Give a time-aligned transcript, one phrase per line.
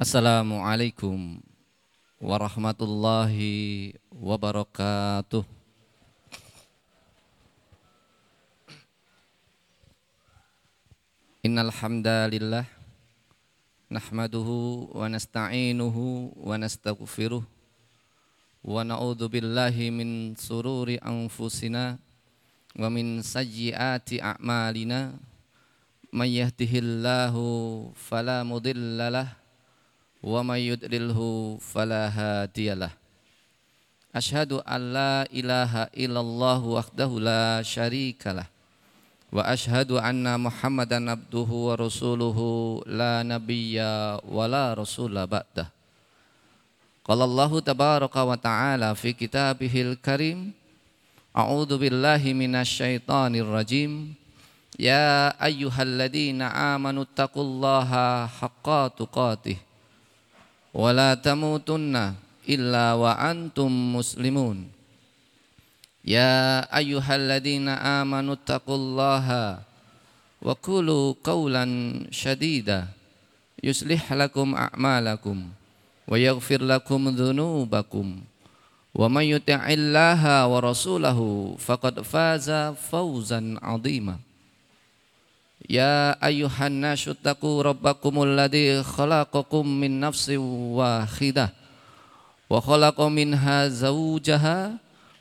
[0.00, 1.44] Assalamualaikum
[2.16, 5.44] warahmatullahi wabarakatuh.
[11.44, 12.64] Innal hamdalillah
[13.92, 22.00] nahmaduhu wa nasta'inuhu wa nastaghfiruh wa na'udzu billahi min sururi anfusina
[22.72, 25.12] wa min sayyiati a'malina
[26.08, 29.39] may yahdihillahu fala mudhillalah
[30.20, 32.92] wa may yudlilhu fala hadiyalah
[34.10, 37.62] Ashhadu an la ilaha illallah wahdahu la
[39.30, 41.70] wa ashhadu anna muhammadan abduhu
[42.90, 45.70] la nabiyya wa la rasula ba'dah.
[47.06, 47.22] Qala
[48.34, 50.50] ta'ala fi kitabihil karim
[51.30, 54.18] A'udzu billahi minasyaitonir rajim.
[54.74, 58.90] Ya ayyuhalladzina amanu taqullaha haqqa
[60.70, 62.14] wala tamutunna
[62.46, 64.70] illa wa antum muslimun.
[66.00, 69.60] Ya ayyuhalladzina amanu taqullaha
[70.40, 72.06] wa qulu qawlan
[73.60, 75.52] yuslih lakum a'malakum
[76.08, 76.16] wa
[76.64, 78.24] lakum dhunubakum.
[78.90, 79.30] Wa may
[80.50, 83.60] wa rasulahu faqad faza fawzan
[85.69, 90.29] يا أيها الناس اتقوا ربكم الذي خلقكم من نفس
[90.79, 91.47] واحدة
[92.49, 94.59] وخلق منها زوجها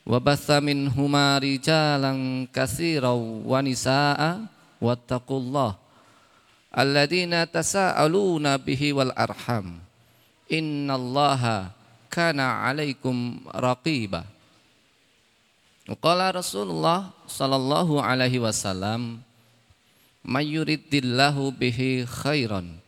[0.06, 2.12] وبث منهما رجالا
[2.54, 3.12] كثيرا
[3.46, 4.20] ونساء
[4.80, 5.72] واتقوا الله
[6.78, 9.66] الذين تساءلون به والأرحم
[10.52, 11.42] إن الله
[12.14, 14.22] kana alaikum raqiba.
[15.98, 19.27] Qala Rasulullah sallallahu alaihi wasallam may
[20.25, 22.79] yuridillahu bihi khairan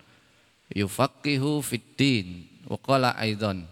[0.74, 2.48] yufaqihu fid din.
[2.68, 3.68] Wa qala aidan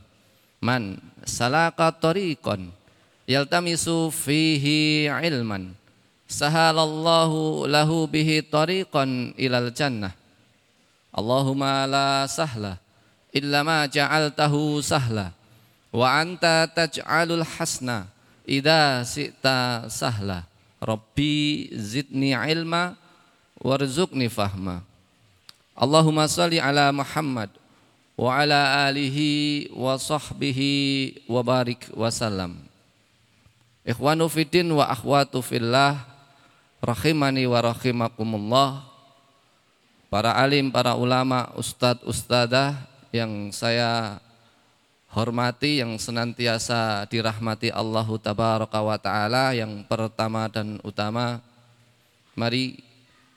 [0.59, 2.71] man salaka tariqan
[3.30, 5.71] yaltamisu fihi ilman
[6.27, 10.11] sahalallahu lahu bihi tariqan ilal jannah.
[11.15, 12.77] Allahumma la sahla
[13.33, 15.33] illa ma ja'altahu sahla
[15.89, 18.14] Wa anta taj'alul hasna
[18.45, 20.45] idza sita sahla.
[20.80, 22.93] Rabbi zidni ilma
[23.59, 24.83] warzuqni fahma.
[25.75, 27.52] Allahumma salli ala Muhammad
[28.20, 30.71] wa ala alihi wa sahbihi
[31.27, 32.59] wa barik wa salam.
[33.87, 36.03] Ikhwanu fiddin wa akhwatu fillah
[36.83, 38.69] rahimani wa rahimakumullah.
[40.09, 42.73] Para alim, para ulama, ustadz, ustadzah
[43.14, 44.17] yang saya
[45.09, 51.42] hormati yang senantiasa dirahmati Allahu tabaraka wa taala yang pertama dan utama
[52.37, 52.89] mari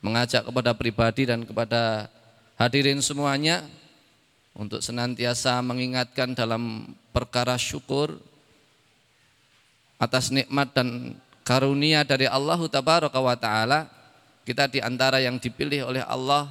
[0.02, 2.10] mengajak kepada pribadi dan kepada
[2.58, 3.62] hadirin semuanya
[4.52, 8.20] untuk senantiasa mengingatkan dalam perkara syukur
[9.96, 13.86] atas nikmat dan karunia dari Allahu tabaraka wa taala.
[14.42, 16.50] Kita di antara yang dipilih oleh Allah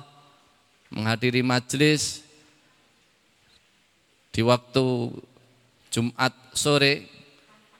[0.88, 2.24] menghadiri majlis
[4.32, 5.12] di waktu
[5.92, 7.04] Jumat sore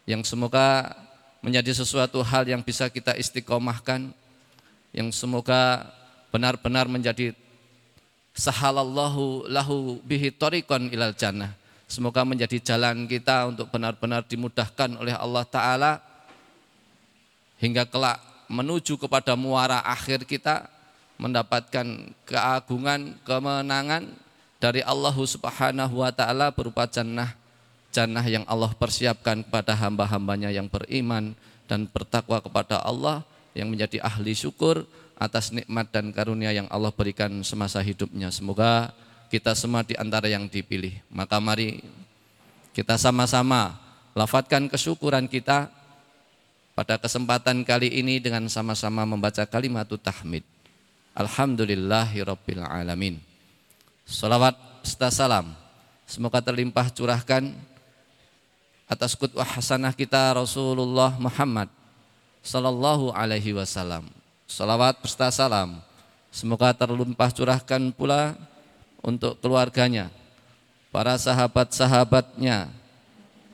[0.04, 0.92] yang semoga
[1.40, 4.12] menjadi sesuatu hal yang bisa kita istiqomahkan
[4.92, 5.88] yang semoga
[6.32, 7.36] benar-benar menjadi
[8.36, 11.56] sahalallahu lahu bihi tariqan ilal jannah.
[11.92, 15.92] Semoga menjadi jalan kita untuk benar-benar dimudahkan oleh Allah taala
[17.60, 20.72] hingga kelak menuju kepada muara akhir kita
[21.20, 24.08] mendapatkan keagungan kemenangan
[24.58, 27.36] dari Allah Subhanahu wa taala berupa jannah
[27.92, 31.36] jannah yang Allah persiapkan kepada hamba-hambanya yang beriman
[31.68, 33.22] dan bertakwa kepada Allah
[33.58, 34.88] yang menjadi ahli syukur
[35.22, 38.34] atas nikmat dan karunia yang Allah berikan semasa hidupnya.
[38.34, 38.90] Semoga
[39.30, 40.98] kita semua di antara yang dipilih.
[41.14, 41.86] Maka mari
[42.74, 43.78] kita sama-sama
[44.18, 45.70] lafatkan kesyukuran kita
[46.74, 50.42] pada kesempatan kali ini dengan sama-sama membaca kalimat tahmid.
[51.12, 53.20] Alhamdulillahirabbil alamin.
[54.08, 55.54] Salawat serta salam
[56.10, 57.54] semoga terlimpah curahkan
[58.90, 61.72] atas kutwah hasanah kita Rasulullah Muhammad
[62.42, 64.10] sallallahu alaihi wasallam.
[64.50, 65.80] Salawat serta salam
[66.34, 68.36] semoga terlimpah curahkan pula
[69.02, 70.14] untuk keluarganya,
[70.94, 72.70] para sahabat-sahabatnya,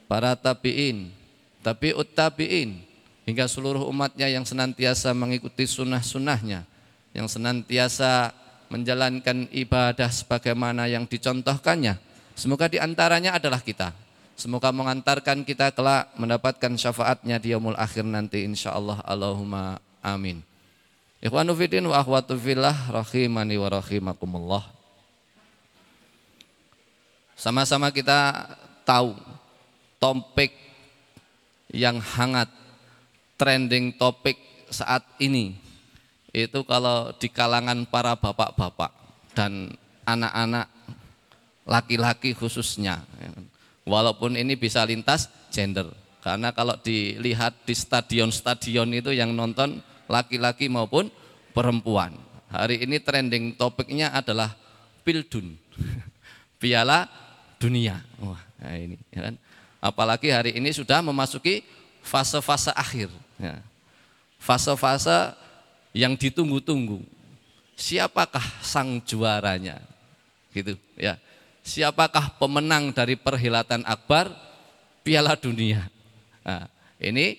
[0.10, 1.13] para tabi'in,
[1.62, 2.81] tabi'ut tabi'in,
[3.24, 6.68] hingga seluruh umatnya yang senantiasa mengikuti sunnah-sunnahnya,
[7.16, 8.36] yang senantiasa
[8.68, 11.95] menjalankan ibadah sebagaimana yang dicontohkannya.
[12.36, 13.95] Semoga di antaranya adalah kita.
[14.38, 20.45] Semoga mengantarkan kita kelak mendapatkan syafaatnya di yaumul akhir nanti insyaallah Allahumma amin.
[21.18, 24.63] Ikhwanu fiddin wa akhwatu fillah rahimani wa rahimakumullah.
[27.34, 28.45] Sama-sama kita
[28.86, 29.18] tahu
[29.98, 30.54] topik
[31.74, 32.54] yang hangat
[33.42, 34.38] trending topik
[34.69, 35.57] saat ini
[36.30, 38.94] itu kalau di kalangan para bapak-bapak
[39.34, 39.74] dan
[40.06, 40.69] anak-anak
[41.66, 43.01] laki-laki khususnya.
[43.88, 45.88] Walaupun ini bisa lintas gender.
[46.19, 49.80] Karena kalau dilihat di stadion-stadion itu yang nonton
[50.12, 51.07] laki-laki maupun
[51.56, 52.19] perempuan.
[52.51, 54.51] Hari ini trending topiknya adalah
[55.07, 55.56] Pildun.
[56.62, 57.07] Piala
[57.56, 58.04] dunia.
[58.19, 59.36] Wah, nah ini ya kan.
[59.80, 61.63] Apalagi hari ini sudah memasuki
[62.04, 63.07] fase-fase akhir.
[63.39, 63.63] Ya.
[64.36, 65.31] Fase-fase
[65.95, 67.04] yang ditunggu-tunggu.
[67.78, 69.80] Siapakah sang juaranya?
[70.51, 71.16] Gitu ya.
[71.67, 74.31] Siapakah pemenang dari perhelatan akbar
[75.03, 75.83] Piala Dunia?
[76.47, 76.63] Nah,
[76.95, 77.35] ini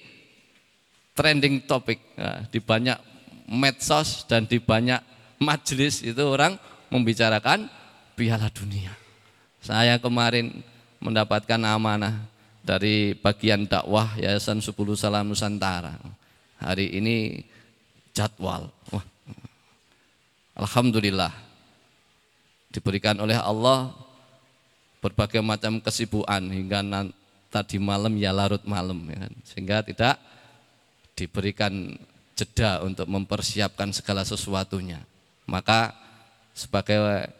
[1.17, 3.01] trending topik nah, di banyak
[3.49, 5.01] medsos dan di banyak
[5.41, 6.61] majelis itu orang
[6.93, 7.73] membicarakan
[8.13, 8.93] Piala Dunia.
[9.65, 10.61] Saya kemarin
[11.01, 12.29] mendapatkan amanah
[12.61, 15.97] dari bagian dakwah Yayasan 10 Salam Nusantara.
[16.61, 17.49] Hari ini
[18.13, 18.69] jadwal.
[18.93, 19.05] Wah.
[20.53, 21.33] Alhamdulillah
[22.69, 24.08] diberikan oleh Allah
[24.99, 26.83] berbagai macam kesibukan hingga
[27.49, 29.33] tadi malam ya larut malam ya kan.
[29.47, 30.17] sehingga tidak
[31.17, 31.97] diberikan
[32.39, 35.03] jeda untuk mempersiapkan segala sesuatunya
[35.49, 35.97] maka
[36.53, 37.31] sebagai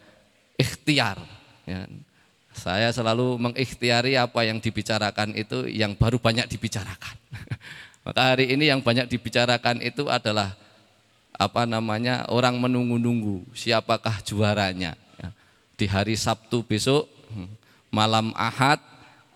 [0.59, 1.21] ikhtiar
[1.63, 1.87] ya,
[2.51, 7.15] saya selalu mengikhtiari apa yang dibicarakan itu yang baru banyak dibicarakan
[8.07, 10.57] maka hari ini yang banyak dibicarakan itu adalah
[11.39, 15.29] apa namanya orang menunggu-nunggu siapakah juaranya ya.
[15.79, 17.18] di hari Sabtu besok
[17.89, 18.79] malam Ahad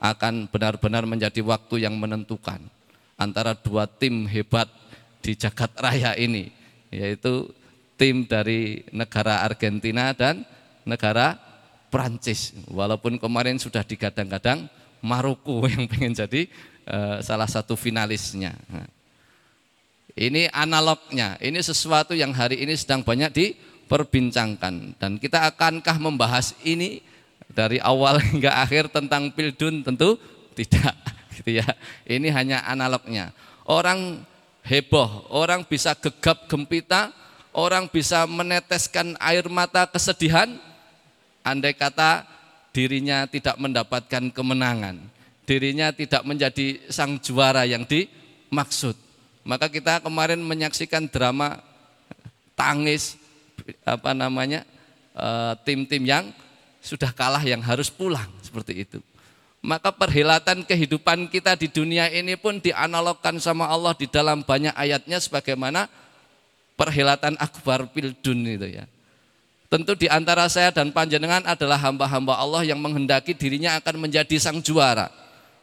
[0.04, 2.60] akan benar-benar menjadi waktu yang menentukan
[3.16, 4.68] antara dua tim hebat
[5.24, 6.52] di jagat raya ini
[6.92, 7.50] yaitu
[7.96, 10.44] tim dari negara Argentina dan
[10.84, 11.40] negara
[11.88, 12.54] Prancis.
[12.68, 14.66] Walaupun kemarin sudah digadang-gadang
[15.04, 16.50] Maroko yang pengen jadi
[16.90, 18.58] uh, salah satu finalisnya.
[18.70, 18.90] Nah,
[20.18, 21.38] ini analognya.
[21.42, 24.98] Ini sesuatu yang hari ini sedang banyak diperbincangkan.
[24.98, 27.02] Dan kita akankah membahas ini
[27.54, 30.18] dari awal hingga akhir tentang pildun tentu
[30.58, 30.94] tidak
[31.40, 31.68] gitu ya.
[32.06, 33.32] Ini hanya analognya.
[33.64, 34.26] Orang
[34.66, 37.16] heboh, orang bisa gegap gempita,
[37.56, 40.60] orang bisa meneteskan air mata kesedihan
[41.44, 42.26] andai kata
[42.74, 44.98] dirinya tidak mendapatkan kemenangan,
[45.46, 48.98] dirinya tidak menjadi sang juara yang dimaksud.
[49.44, 51.60] Maka kita kemarin menyaksikan drama
[52.56, 53.20] tangis
[53.84, 54.64] apa namanya
[55.14, 56.32] eh, tim-tim yang
[56.84, 59.00] sudah kalah yang harus pulang seperti itu.
[59.64, 65.24] Maka perhelatan kehidupan kita di dunia ini pun dianalogkan sama Allah di dalam banyak ayatnya
[65.24, 65.88] sebagaimana
[66.76, 68.84] perhelatan akbar pildun itu ya.
[69.72, 74.60] Tentu di antara saya dan panjenengan adalah hamba-hamba Allah yang menghendaki dirinya akan menjadi sang
[74.60, 75.08] juara.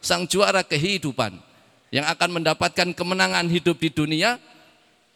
[0.01, 1.37] Sang juara kehidupan
[1.93, 4.41] yang akan mendapatkan kemenangan hidup di dunia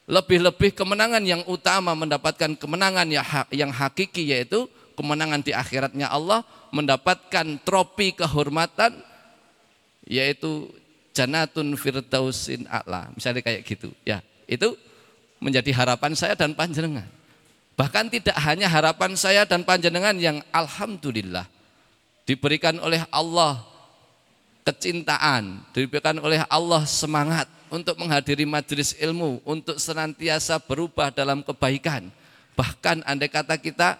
[0.04, 3.08] lebih-lebih kemenangan yang utama mendapatkan kemenangan
[3.48, 8.96] yang hakiki yaitu kemenangan di akhiratnya Allah, mendapatkan tropi kehormatan
[10.08, 10.70] yaitu
[11.14, 13.10] janatun firdausin a'la.
[13.14, 14.20] Misalnya kayak gitu, ya.
[14.44, 14.74] Itu
[15.38, 17.06] menjadi harapan saya dan panjenengan.
[17.74, 21.46] Bahkan tidak hanya harapan saya dan panjenengan yang alhamdulillah
[22.22, 23.66] diberikan oleh Allah
[24.64, 32.08] kecintaan, diberikan oleh Allah semangat untuk menghadiri majelis ilmu, untuk senantiasa berubah dalam kebaikan.
[32.54, 33.98] Bahkan andai kata kita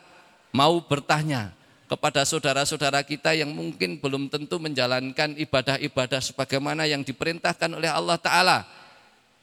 [0.54, 1.50] mau bertanya
[1.90, 8.58] kepada saudara-saudara kita yang mungkin belum tentu menjalankan ibadah-ibadah sebagaimana yang diperintahkan oleh Allah Ta'ala.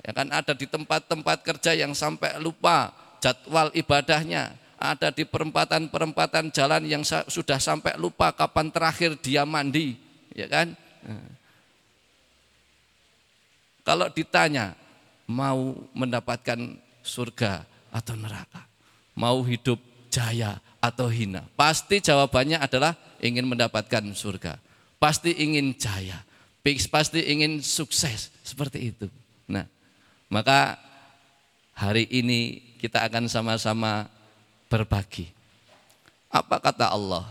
[0.02, 4.56] Ya kan ada di tempat-tempat kerja yang sampai lupa jadwal ibadahnya.
[4.82, 9.94] Ada di perempatan-perempatan jalan yang sudah sampai lupa kapan terakhir dia mandi.
[10.34, 10.74] Ya kan?
[11.06, 11.30] Nah.
[13.86, 14.74] Kalau ditanya
[15.30, 17.62] mau mendapatkan surga
[17.94, 18.66] atau neraka,
[19.14, 19.78] mau hidup
[20.10, 21.46] jaya atau hina?
[21.54, 24.58] Pasti jawabannya adalah ingin mendapatkan surga.
[24.98, 26.26] Pasti ingin jaya.
[26.66, 28.34] Pasti ingin sukses.
[28.42, 29.08] Seperti itu.
[29.46, 29.70] Nah,
[30.28, 30.76] maka
[31.78, 34.10] hari ini kita akan sama-sama
[34.68, 35.30] berbagi.
[36.34, 37.30] Apa kata Allah?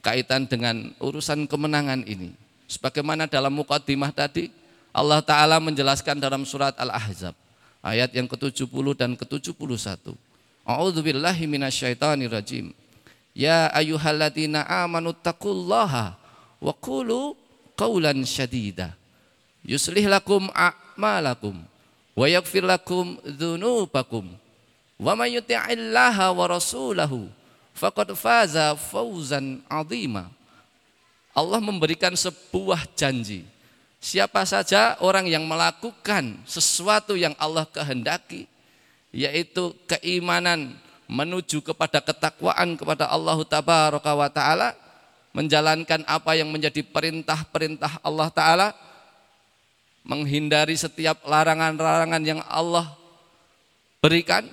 [0.00, 2.30] Kaitan dengan urusan kemenangan ini.
[2.70, 4.50] Sebagaimana dalam mukaddimah tadi,
[4.94, 7.34] Allah Ta'ala menjelaskan dalam surat Al-Ahzab.
[7.82, 10.25] Ayat yang ke-70 dan ke-71.
[10.66, 12.74] A'udzu billahi minasyaitonir rajim.
[13.30, 16.18] Ya ayyuhalladzina amanu taqullaha
[16.58, 17.38] wa qulu
[17.78, 18.98] qawlan syadida.
[19.62, 21.62] Yuslih lakum a'malakum
[22.18, 24.26] wa yaghfir lakum dzunubakum.
[24.98, 27.30] Wa may yuti'illaha wa rasulahu
[27.76, 30.26] faqad faza fawzan 'azima.
[31.36, 33.44] Allah memberikan sebuah janji.
[34.00, 38.48] Siapa saja orang yang melakukan sesuatu yang Allah kehendaki,
[39.16, 40.76] yaitu keimanan
[41.08, 44.76] menuju kepada ketakwaan kepada Allah Tabaraka wa taala,
[45.32, 48.68] menjalankan apa yang menjadi perintah-perintah Allah taala,
[50.04, 52.92] menghindari setiap larangan-larangan yang Allah
[54.04, 54.44] berikan,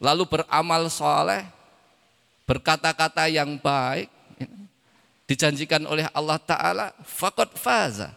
[0.00, 1.44] lalu beramal soleh,
[2.48, 4.08] berkata-kata yang baik,
[5.28, 8.12] dijanjikan oleh Allah Ta'ala, fakot faza.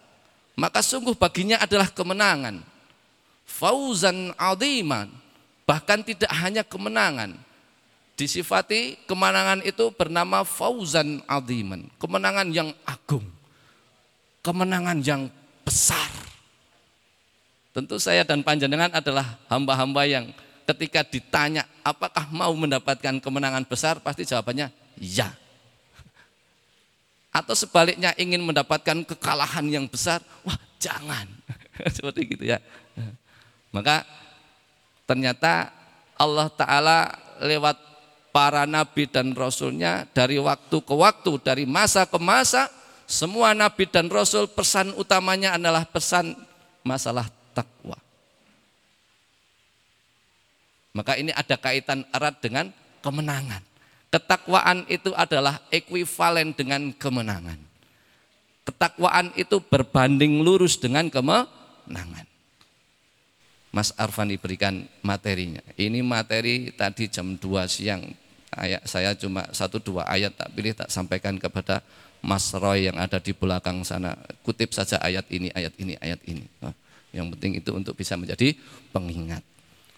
[0.57, 2.76] Maka sungguh baginya adalah kemenangan.
[3.47, 5.07] Fauzan adiman.
[5.63, 7.39] Bahkan tidak hanya kemenangan.
[8.17, 11.87] Disifati kemenangan itu bernama fauzan adiman.
[11.97, 13.25] Kemenangan yang agung.
[14.43, 15.31] Kemenangan yang
[15.63, 16.11] besar.
[17.71, 20.25] Tentu saya dan panjenengan adalah hamba-hamba yang
[20.65, 24.67] ketika ditanya apakah mau mendapatkan kemenangan besar pasti jawabannya
[24.99, 25.31] ya
[27.37, 31.29] atau sebaliknya ingin mendapatkan kekalahan yang besar, wah jangan.
[31.95, 32.57] Seperti gitu ya.
[33.77, 34.01] Maka
[35.05, 35.69] ternyata
[36.17, 37.13] Allah Ta'ala
[37.45, 37.77] lewat
[38.33, 42.73] para nabi dan rasulnya dari waktu ke waktu, dari masa ke masa,
[43.05, 46.33] semua nabi dan rasul pesan utamanya adalah pesan
[46.81, 48.01] masalah takwa.
[50.97, 52.73] Maka ini ada kaitan erat dengan
[53.05, 53.61] kemenangan.
[54.09, 57.61] Ketakwaan itu adalah ekuivalen dengan kemenangan.
[58.65, 62.25] Ketakwaan itu berbanding lurus dengan kemenangan.
[63.71, 65.61] Mas Arfan diberikan materinya.
[65.75, 68.03] Ini materi tadi jam 2 siang.
[68.57, 71.83] Ayat saya cuma satu dua ayat tak pilih tak sampaikan kepada
[72.25, 74.17] Mas Roy yang ada di belakang sana.
[74.41, 76.47] Kutip saja ayat ini, ayat ini, ayat ini.
[77.13, 78.57] Yang penting itu untuk bisa menjadi
[78.89, 79.45] pengingat.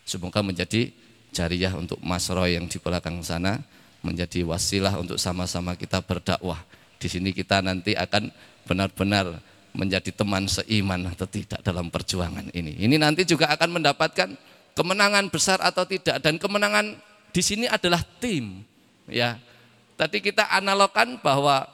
[0.03, 0.91] Semoga menjadi
[1.31, 3.61] jariah untuk Mas Roy yang di belakang sana
[4.01, 6.59] menjadi wasilah untuk sama-sama kita berdakwah.
[6.99, 8.33] Di sini kita nanti akan
[8.67, 9.39] benar-benar
[9.73, 12.75] menjadi teman seiman atau tidak dalam perjuangan ini.
[12.81, 14.29] Ini nanti juga akan mendapatkan
[14.73, 16.97] kemenangan besar atau tidak dan kemenangan
[17.29, 18.65] di sini adalah tim.
[19.05, 19.37] Ya.
[19.99, 21.67] Tadi kita analogkan bahwa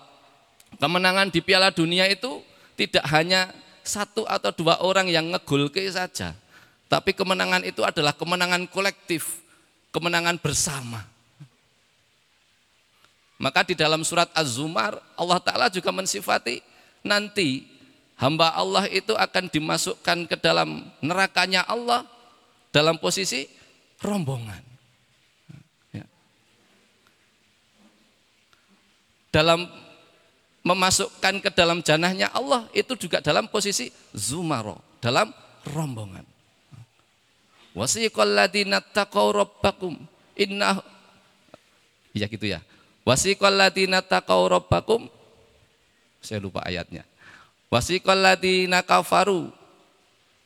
[0.82, 2.42] kemenangan di Piala Dunia itu
[2.76, 3.54] tidak hanya
[3.86, 6.34] satu atau dua orang yang ngegulke saja.
[6.90, 9.42] Tapi kemenangan itu adalah kemenangan kolektif,
[9.94, 11.06] kemenangan bersama.
[13.36, 16.64] Maka di dalam surat Az-Zumar Allah Ta'ala juga mensifati
[17.04, 17.75] nanti
[18.20, 22.08] hamba Allah itu akan dimasukkan ke dalam nerakanya Allah
[22.72, 23.48] dalam posisi
[24.04, 24.64] rombongan.
[25.96, 26.06] Ya.
[29.32, 29.68] Dalam
[30.66, 35.30] memasukkan ke dalam janahnya Allah itu juga dalam posisi zumaro, dalam
[35.70, 36.26] rombongan.
[37.76, 40.00] Wasiqal ladina taqaw rabbakum
[40.40, 40.80] inna
[42.16, 42.64] Ya gitu ya.
[43.04, 45.12] Wasiqal ladina taqaw rabbakum
[46.24, 47.06] saya lupa ayatnya.
[47.70, 49.52] Wasiqal ladina kafaru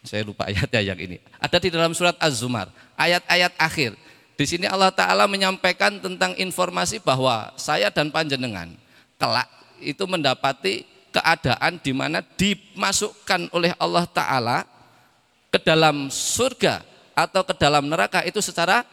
[0.04, 1.18] saya lupa ayatnya yang ini.
[1.44, 4.00] Ada di dalam surat Az-Zumar, ayat-ayat akhir.
[4.40, 8.72] Di sini Allah taala menyampaikan tentang informasi bahwa saya dan panjenengan
[9.20, 9.52] kelak
[9.84, 14.64] itu mendapati keadaan di mana dimasukkan oleh Allah taala
[15.52, 16.80] ke dalam surga
[17.12, 18.88] atau ke dalam neraka itu secara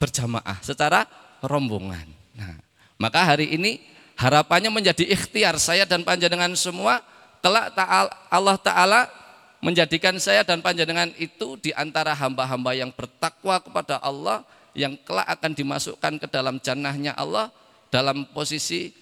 [0.00, 1.04] berjamaah, secara
[1.44, 2.08] rombongan.
[2.32, 2.56] Nah,
[2.96, 3.84] maka hari ini
[4.16, 7.04] harapannya menjadi ikhtiar saya dan panjenengan semua
[7.42, 7.74] kelak
[8.30, 9.00] Allah Ta'ala
[9.58, 15.52] menjadikan saya dan panjenengan itu di antara hamba-hamba yang bertakwa kepada Allah yang kelak akan
[15.54, 17.50] dimasukkan ke dalam jannahnya Allah
[17.90, 18.94] dalam posisi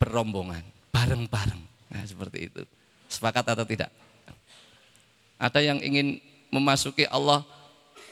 [0.00, 0.62] berombongan,
[0.94, 1.62] bareng-bareng.
[1.92, 2.62] Nah, seperti itu.
[3.10, 3.92] Sepakat atau tidak?
[5.36, 6.16] Ada yang ingin
[6.48, 7.44] memasuki Allah,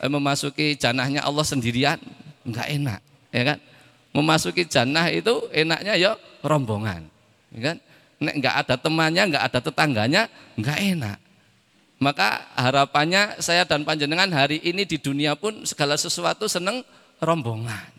[0.02, 1.96] eh, memasuki jannahnya Allah sendirian?
[2.44, 3.00] Enggak enak,
[3.32, 3.58] ya kan?
[4.14, 6.12] memasuki jannah itu enaknya ya
[6.46, 7.10] rombongan.
[7.50, 7.76] Ya kan?
[8.22, 10.22] Nek enggak ada temannya, enggak ada tetangganya,
[10.54, 11.18] enggak enak.
[12.02, 16.84] Maka harapannya saya dan panjenengan hari ini di dunia pun segala sesuatu seneng
[17.22, 17.90] rombongan.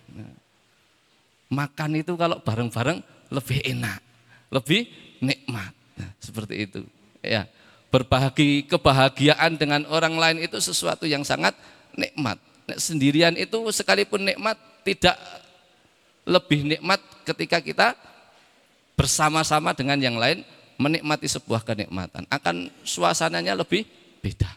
[1.49, 2.99] Makan itu kalau bareng-bareng
[3.31, 3.99] lebih enak,
[4.51, 4.89] lebih
[5.23, 5.71] nikmat.
[6.19, 6.81] Seperti itu.
[7.23, 7.47] Ya,
[7.89, 11.55] berbagi kebahagiaan dengan orang lain itu sesuatu yang sangat
[11.95, 12.37] nikmat.
[12.75, 15.15] Sendirian itu sekalipun nikmat tidak
[16.25, 17.87] lebih nikmat ketika kita
[18.95, 20.41] bersama-sama dengan yang lain
[20.75, 22.27] menikmati sebuah kenikmatan.
[22.31, 23.87] Akan suasananya lebih
[24.19, 24.49] beda.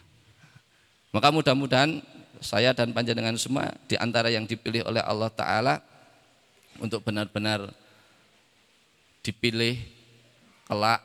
[1.15, 2.03] Maka mudah-mudahan
[2.39, 5.75] saya dan panjenengan semua di antara yang dipilih oleh Allah Ta'ala
[6.79, 7.67] untuk benar-benar
[9.19, 9.75] dipilih
[10.63, 11.03] kelak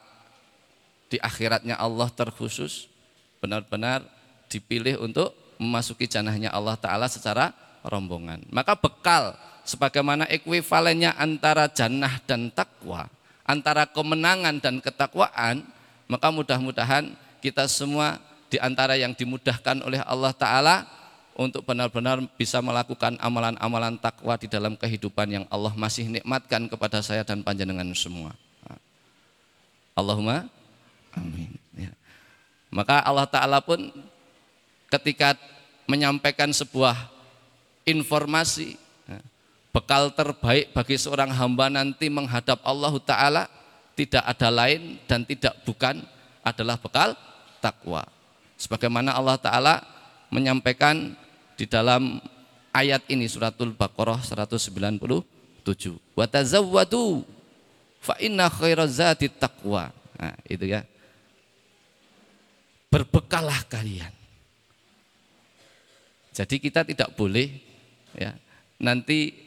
[1.10, 2.86] di akhiratnya Allah terkhusus
[3.42, 4.06] benar-benar
[4.46, 7.50] dipilih untuk memasuki janahnya Allah Ta'ala secara
[7.82, 8.46] rombongan.
[8.54, 9.34] Maka bekal
[9.66, 13.10] sebagaimana ekuivalennya antara jannah dan takwa
[13.44, 15.64] antara kemenangan dan ketakwaan,
[16.08, 17.12] maka mudah-mudahan
[17.44, 20.76] kita semua di antara yang dimudahkan oleh Allah Ta'ala
[21.34, 27.26] untuk benar-benar bisa melakukan amalan-amalan takwa di dalam kehidupan yang Allah masih nikmatkan kepada saya
[27.26, 28.32] dan panjenengan semua.
[29.94, 30.46] Allahumma
[31.14, 31.54] amin.
[31.74, 31.90] Ya.
[32.70, 33.90] Maka Allah Ta'ala pun
[34.90, 35.34] ketika
[35.90, 36.94] menyampaikan sebuah
[37.84, 38.78] informasi
[39.74, 43.42] bekal terbaik bagi seorang hamba nanti menghadap Allah Ta'ala
[43.98, 45.98] tidak ada lain dan tidak bukan
[46.46, 47.18] adalah bekal
[47.58, 48.06] takwa.
[48.54, 49.82] Sebagaimana Allah Ta'ala
[50.30, 51.18] menyampaikan
[51.58, 52.22] di dalam
[52.70, 54.70] ayat ini suratul Baqarah 197.
[56.14, 57.26] Wa tazawwadu
[57.98, 59.90] fa inna khairazati taqwa.
[60.14, 60.86] Nah, itu ya.
[62.94, 64.14] Berbekallah kalian.
[66.30, 67.46] Jadi kita tidak boleh
[68.14, 68.34] ya
[68.78, 69.44] nanti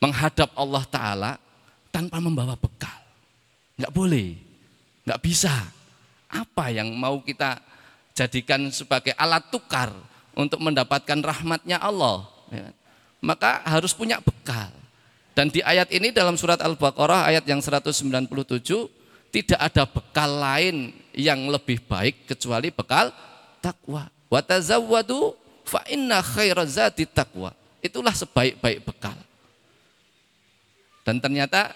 [0.00, 1.32] menghadap Allah Ta'ala
[1.92, 2.98] tanpa membawa bekal.
[3.76, 4.40] Enggak boleh,
[5.04, 5.52] enggak bisa.
[6.30, 7.60] Apa yang mau kita
[8.16, 9.92] jadikan sebagai alat tukar
[10.34, 12.26] untuk mendapatkan rahmatnya Allah.
[12.48, 12.72] Ya.
[13.20, 14.72] Maka harus punya bekal.
[15.36, 18.28] Dan di ayat ini dalam surat Al-Baqarah ayat yang 197
[19.30, 23.14] tidak ada bekal lain yang lebih baik kecuali bekal
[23.62, 24.10] takwa.
[24.26, 27.54] Wa tazawwadu fa inna khairazati takwa.
[27.80, 29.16] Itulah sebaik-baik bekal.
[31.10, 31.74] Dan ternyata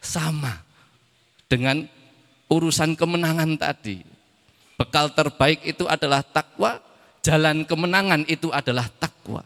[0.00, 0.64] sama
[1.52, 1.84] dengan
[2.48, 4.00] urusan kemenangan tadi.
[4.80, 6.80] Bekal terbaik itu adalah takwa,
[7.20, 9.44] jalan kemenangan itu adalah takwa.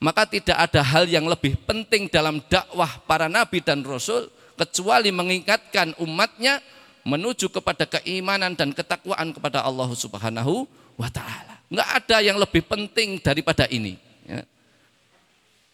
[0.00, 5.92] Maka tidak ada hal yang lebih penting dalam dakwah para nabi dan rasul kecuali mengingatkan
[6.00, 6.64] umatnya
[7.04, 10.64] menuju kepada keimanan dan ketakwaan kepada Allah Subhanahu
[10.96, 11.60] wa taala.
[11.68, 14.00] Enggak ada yang lebih penting daripada ini.
[14.24, 14.48] Ya.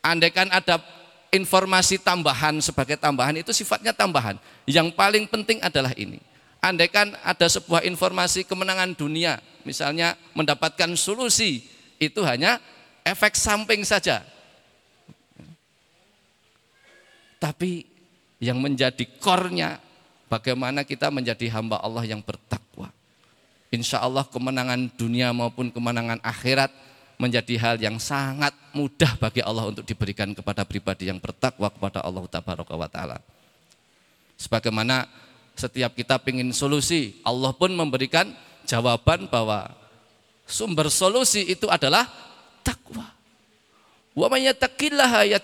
[0.03, 0.83] Andaikan ada
[1.33, 4.37] informasi tambahan sebagai tambahan itu sifatnya tambahan.
[4.69, 6.21] Yang paling penting adalah ini
[6.63, 11.67] andaikan ada sebuah informasi kemenangan dunia, misalnya mendapatkan solusi,
[11.99, 12.63] itu hanya
[13.03, 14.23] efek samping saja.
[17.43, 17.83] Tapi
[18.39, 19.83] yang menjadi kornya,
[20.31, 22.95] bagaimana kita menjadi hamba Allah yang bertakwa.
[23.75, 26.71] Insya Allah kemenangan dunia maupun kemenangan akhirat
[27.23, 32.27] menjadi hal yang sangat mudah bagi Allah untuk diberikan kepada pribadi yang bertakwa kepada Allah
[32.91, 33.23] Taala.
[34.35, 35.07] Sebagaimana
[35.55, 38.35] setiap kita ingin solusi, Allah pun memberikan
[38.67, 39.71] jawaban bahwa
[40.51, 42.11] sumber solusi itu adalah
[42.67, 43.07] takwa.
[44.19, 45.31] Wa may yattaqillaha.
[45.31, 45.39] Ya.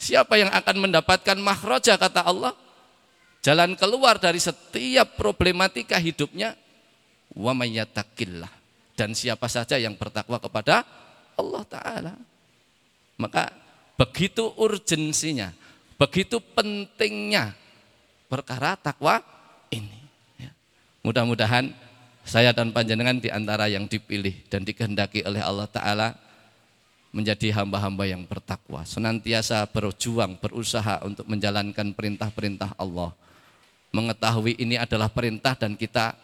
[0.00, 2.56] Siapa yang akan mendapatkan makhraja kata Allah?
[3.44, 6.56] Jalan keluar dari setiap problematika hidupnya
[7.36, 7.76] wa may.
[8.92, 10.84] Dan siapa saja yang bertakwa kepada
[11.38, 12.14] Allah taala.
[13.16, 13.52] Maka
[13.96, 15.52] begitu urgensinya
[16.02, 17.54] Begitu pentingnya
[18.26, 19.22] perkara takwa
[19.70, 20.02] ini.
[20.34, 20.50] Ya.
[21.06, 21.70] Mudah-mudahan
[22.26, 26.18] saya dan panjenengan di antara yang dipilih dan dikehendaki oleh Allah Ta'ala
[27.14, 28.82] menjadi hamba-hamba yang bertakwa.
[28.82, 33.14] Senantiasa berjuang, berusaha untuk menjalankan perintah-perintah Allah.
[33.94, 36.18] Mengetahui ini adalah perintah dan kita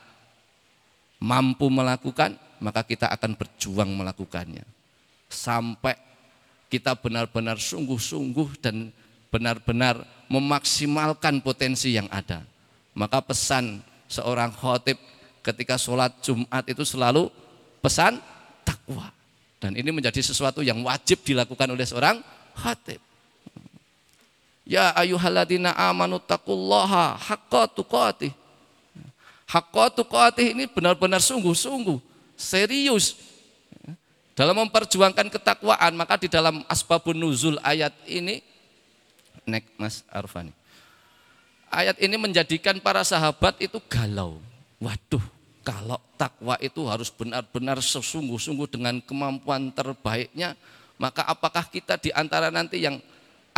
[1.22, 4.64] mampu melakukan, maka kita akan berjuang melakukannya.
[5.28, 5.96] Sampai
[6.68, 8.92] kita benar-benar sungguh-sungguh dan
[9.32, 12.44] benar-benar memaksimalkan potensi yang ada.
[12.92, 14.96] Maka pesan seorang khotib
[15.44, 17.32] ketika sholat Jumat itu selalu
[17.80, 18.20] pesan
[18.64, 19.08] takwa.
[19.58, 22.20] Dan ini menjadi sesuatu yang wajib dilakukan oleh seorang
[22.54, 23.00] khotib.
[24.68, 28.30] Ya ayuhaladina amanu taqullaha haqqa tuqatih.
[29.48, 31.96] Haqqa tuqatih ini benar-benar sungguh-sungguh,
[32.38, 33.18] serius.
[34.38, 38.38] Dalam memperjuangkan ketakwaan, maka di dalam asbabun nuzul ayat ini
[39.42, 40.54] Nek Mas Arfani.
[41.68, 44.38] Ayat ini menjadikan para sahabat itu galau.
[44.78, 45.20] Waduh,
[45.66, 50.54] kalau takwa itu harus benar-benar sesungguh-sungguh dengan kemampuan terbaiknya,
[50.96, 53.02] maka apakah kita di antara nanti yang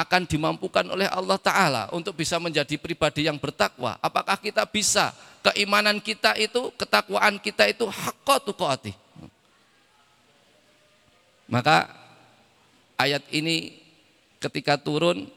[0.00, 4.00] akan dimampukan oleh Allah Ta'ala untuk bisa menjadi pribadi yang bertakwa.
[4.00, 5.12] Apakah kita bisa,
[5.44, 8.92] keimanan kita itu, ketakwaan kita itu haqqatu qaati.
[11.50, 11.92] Maka
[12.96, 13.76] ayat ini
[14.40, 15.28] ketika turun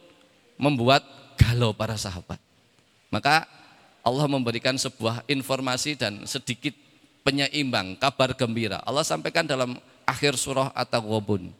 [0.56, 1.04] membuat
[1.36, 2.40] galau para sahabat.
[3.12, 3.44] Maka
[4.00, 6.72] Allah memberikan sebuah informasi dan sedikit
[7.28, 8.80] penyeimbang, kabar gembira.
[8.88, 9.76] Allah sampaikan dalam
[10.08, 11.52] akhir surah At-Taghabun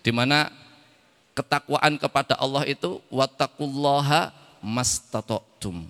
[0.00, 0.48] di mana
[1.40, 4.28] ketakwaan kepada Allah itu wattaqullaha
[4.60, 5.88] mastata'tum.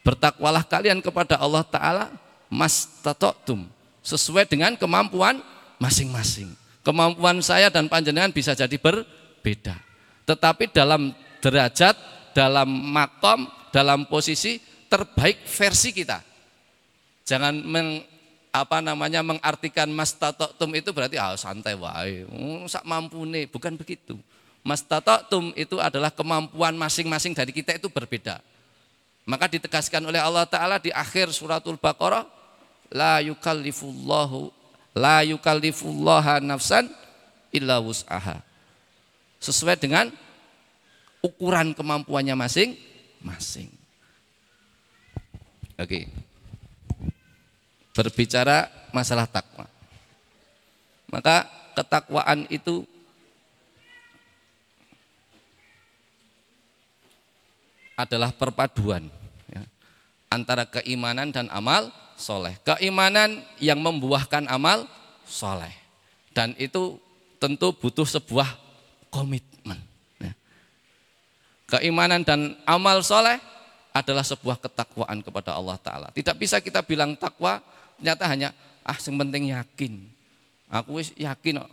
[0.00, 2.08] Bertakwalah kalian kepada Allah taala
[2.48, 3.68] mastata'tum
[4.00, 5.44] sesuai dengan kemampuan
[5.76, 6.48] masing-masing.
[6.80, 9.76] Kemampuan saya dan panjenengan bisa jadi berbeda.
[10.26, 11.94] tetapi dalam derajat,
[12.34, 14.58] dalam makom, dalam posisi
[14.90, 16.18] terbaik versi kita.
[17.22, 18.02] Jangan meng,
[18.50, 24.18] apa namanya mengartikan mastatotum itu berarti ah santai wae, oh, sak nih, bukan begitu.
[24.66, 28.42] Mastatotum itu adalah kemampuan masing-masing dari kita itu berbeda.
[29.22, 32.26] Maka ditegaskan oleh Allah Ta'ala di akhir suratul Baqarah,
[32.90, 34.50] La yukallifullahu,
[34.96, 36.90] la yukallifullaha nafsan
[37.54, 38.42] illa wus'aha.
[39.38, 40.10] Sesuai dengan
[41.22, 43.70] ukuran kemampuannya masing-masing.
[45.78, 46.10] Oke.
[47.94, 49.68] Berbicara masalah takwa.
[51.06, 52.82] Maka ketakwaan itu
[57.96, 59.08] adalah perpaduan
[59.48, 59.64] ya,
[60.28, 62.56] antara keimanan dan amal soleh.
[62.62, 64.84] Keimanan yang membuahkan amal
[65.24, 65.72] soleh.
[66.36, 67.00] Dan itu
[67.40, 68.46] tentu butuh sebuah
[69.08, 69.80] komitmen.
[70.20, 70.32] Ya.
[71.76, 73.40] Keimanan dan amal soleh
[73.96, 76.08] adalah sebuah ketakwaan kepada Allah Ta'ala.
[76.12, 77.64] Tidak bisa kita bilang takwa,
[77.96, 78.52] ternyata hanya,
[78.84, 79.92] ah yang penting yakin.
[80.68, 81.64] Aku yakin,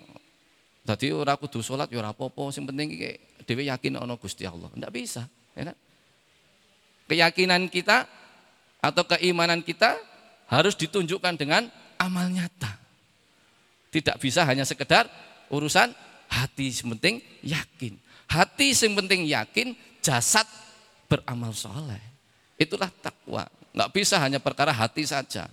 [0.84, 2.92] Tadi orang kudu sholat ya apa-apa, sing penting
[3.48, 4.68] dewi yakin ono Gusti Allah.
[4.68, 5.24] Tidak bisa,
[5.56, 5.76] ya kan?
[7.08, 8.08] Keyakinan kita
[8.84, 9.96] atau keimanan kita
[10.48, 11.68] harus ditunjukkan dengan
[12.00, 12.80] amal nyata.
[13.94, 15.06] Tidak bisa hanya sekedar
[15.54, 15.94] urusan
[16.28, 17.94] hati yang penting yakin.
[18.26, 20.48] Hati yang penting yakin, jasad
[21.06, 22.02] beramal soleh.
[22.58, 23.46] Itulah takwa.
[23.74, 25.46] Nggak bisa hanya perkara hati saja.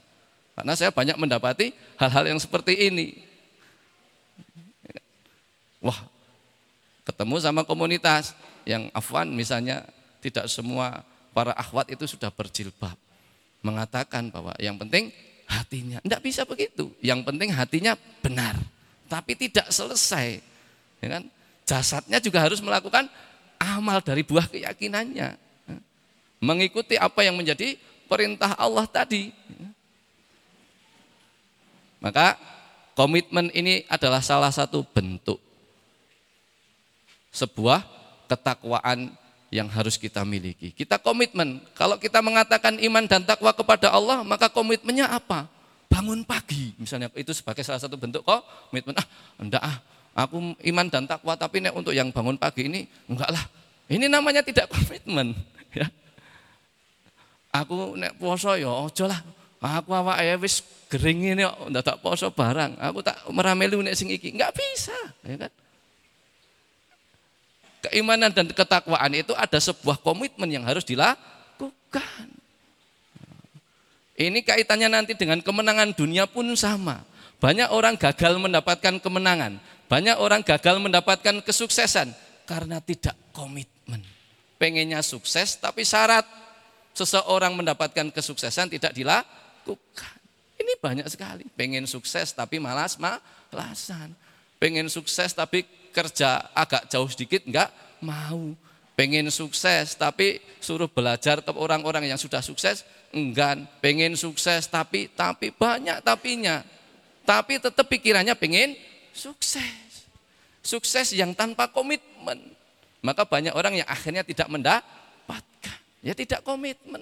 [0.56, 3.16] Karena saya banyak mendapati hal-hal yang seperti ini.
[5.80, 5.96] Wah,
[7.08, 8.36] ketemu sama komunitas
[8.68, 9.88] yang afwan misalnya
[10.20, 11.00] tidak semua
[11.31, 12.97] para akhwat itu sudah berjilbab.
[13.61, 15.12] Mengatakan bahwa yang penting
[15.51, 15.99] hatinya.
[16.01, 16.95] Tidak bisa begitu.
[17.03, 18.57] Yang penting hatinya benar.
[19.11, 20.38] Tapi tidak selesai.
[21.03, 21.23] Ya kan?
[21.66, 23.11] Jasadnya juga harus melakukan
[23.59, 25.37] amal dari buah keyakinannya.
[26.40, 27.77] Mengikuti apa yang menjadi
[28.09, 29.35] perintah Allah tadi.
[32.01, 32.40] Maka
[32.97, 35.37] komitmen ini adalah salah satu bentuk
[37.31, 37.87] sebuah
[38.27, 39.14] ketakwaan
[39.50, 40.70] yang harus kita miliki.
[40.70, 41.58] Kita komitmen.
[41.74, 45.50] Kalau kita mengatakan iman dan takwa kepada Allah, maka komitmennya apa?
[45.90, 48.94] Bangun pagi, misalnya itu sebagai salah satu bentuk komitmen.
[48.94, 49.06] Ah,
[49.42, 49.76] enggak ah,
[50.14, 53.44] aku iman dan takwa, tapi nek untuk yang bangun pagi ini enggak lah.
[53.90, 55.34] Ini namanya tidak komitmen.
[55.74, 55.90] Ya.
[57.50, 59.18] Aku nek poso ya ojo lah.
[59.60, 62.78] Aku awak wis gering ini ndak tak poso barang.
[62.78, 64.30] Aku tak meramelu nek sing iki.
[64.30, 64.94] Enggak bisa,
[65.26, 65.52] ya kan?
[67.81, 72.29] Keimanan dan ketakwaan itu ada sebuah komitmen yang harus dilakukan.
[74.21, 77.01] Ini kaitannya nanti dengan kemenangan dunia pun sama.
[77.40, 79.57] Banyak orang gagal mendapatkan kemenangan.
[79.88, 82.12] Banyak orang gagal mendapatkan kesuksesan
[82.45, 84.05] karena tidak komitmen.
[84.61, 86.29] Pengennya sukses tapi syarat
[86.93, 90.14] seseorang mendapatkan kesuksesan tidak dilakukan.
[90.61, 91.49] Ini banyak sekali.
[91.57, 94.12] Pengen sukses tapi malas malasan.
[94.61, 97.70] Pengen sukses tapi kerja agak jauh sedikit enggak
[98.03, 98.55] mau.
[98.96, 102.85] Pengen sukses tapi suruh belajar ke orang-orang yang sudah sukses
[103.16, 103.64] enggan.
[103.81, 106.61] Pengen sukses tapi tapi banyak tapinya.
[107.24, 108.76] Tapi tetap pikirannya pengen
[109.14, 110.05] sukses.
[110.61, 112.53] Sukses yang tanpa komitmen.
[113.00, 115.79] Maka banyak orang yang akhirnya tidak mendapatkan.
[116.05, 117.00] Ya tidak komitmen.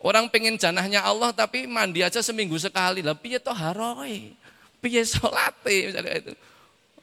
[0.00, 3.02] Orang pengen janahnya Allah tapi mandi aja seminggu sekali.
[3.02, 4.32] Lah piye toh haroe?
[4.78, 6.32] Piye salate misalnya itu.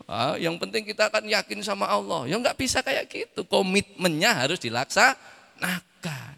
[0.07, 2.23] Ah, yang penting kita akan yakin sama Allah.
[2.31, 3.43] Ya nggak bisa kayak gitu.
[3.43, 6.35] Komitmennya harus dilaksanakan.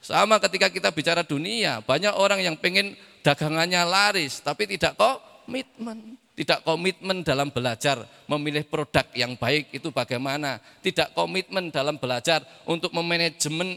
[0.00, 6.16] Sama ketika kita bicara dunia, banyak orang yang pengen dagangannya laris, tapi tidak komitmen.
[6.32, 10.56] Tidak komitmen dalam belajar memilih produk yang baik itu bagaimana.
[10.80, 13.76] Tidak komitmen dalam belajar untuk memanajemen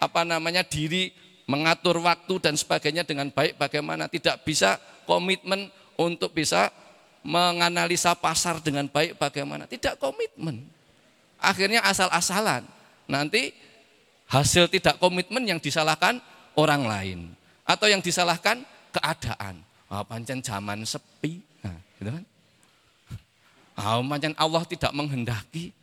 [0.00, 1.12] apa namanya diri,
[1.44, 4.08] mengatur waktu dan sebagainya dengan baik bagaimana.
[4.08, 5.68] Tidak bisa komitmen
[6.00, 6.72] untuk bisa
[7.20, 9.68] menganalisa pasar dengan baik bagaimana.
[9.68, 10.64] Tidak komitmen.
[11.40, 12.64] Akhirnya asal-asalan.
[13.08, 13.52] Nanti
[14.30, 16.20] hasil tidak komitmen yang disalahkan
[16.56, 17.18] orang lain.
[17.68, 19.62] Atau yang disalahkan keadaan.
[19.90, 21.42] Oh, pancen zaman sepi.
[21.62, 22.24] Nah, gitu kan?
[23.80, 25.74] Oh, pancen Allah tidak menghendaki.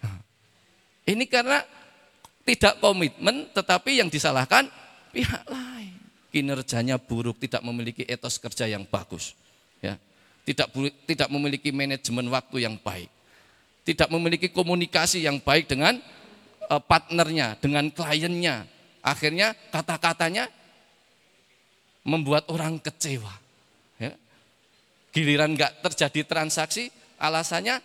[0.00, 0.18] Nah,
[1.08, 1.62] ini karena
[2.46, 4.66] tidak komitmen tetapi yang disalahkan
[5.12, 5.94] pihak lain.
[6.30, 9.34] Kinerjanya buruk, tidak memiliki etos kerja yang bagus.
[9.82, 9.98] Ya
[10.44, 10.68] tidak
[11.04, 13.10] tidak memiliki manajemen waktu yang baik,
[13.84, 15.98] tidak memiliki komunikasi yang baik dengan
[16.70, 18.64] uh, partnernya, dengan kliennya.
[19.00, 20.48] Akhirnya kata-katanya
[22.04, 23.32] membuat orang kecewa.
[23.96, 24.12] Ya.
[25.12, 27.80] Giliran nggak terjadi transaksi, alasannya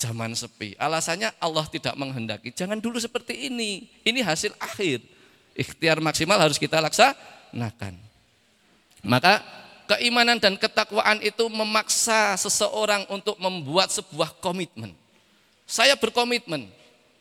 [0.00, 0.72] zaman sepi.
[0.80, 2.50] Alasannya Allah tidak menghendaki.
[2.56, 3.84] Jangan dulu seperti ini.
[4.00, 5.04] Ini hasil akhir.
[5.52, 7.94] Ikhtiar maksimal harus kita laksanakan.
[9.04, 9.44] Maka
[9.90, 14.94] keimanan dan ketakwaan itu memaksa seseorang untuk membuat sebuah komitmen.
[15.66, 16.70] Saya berkomitmen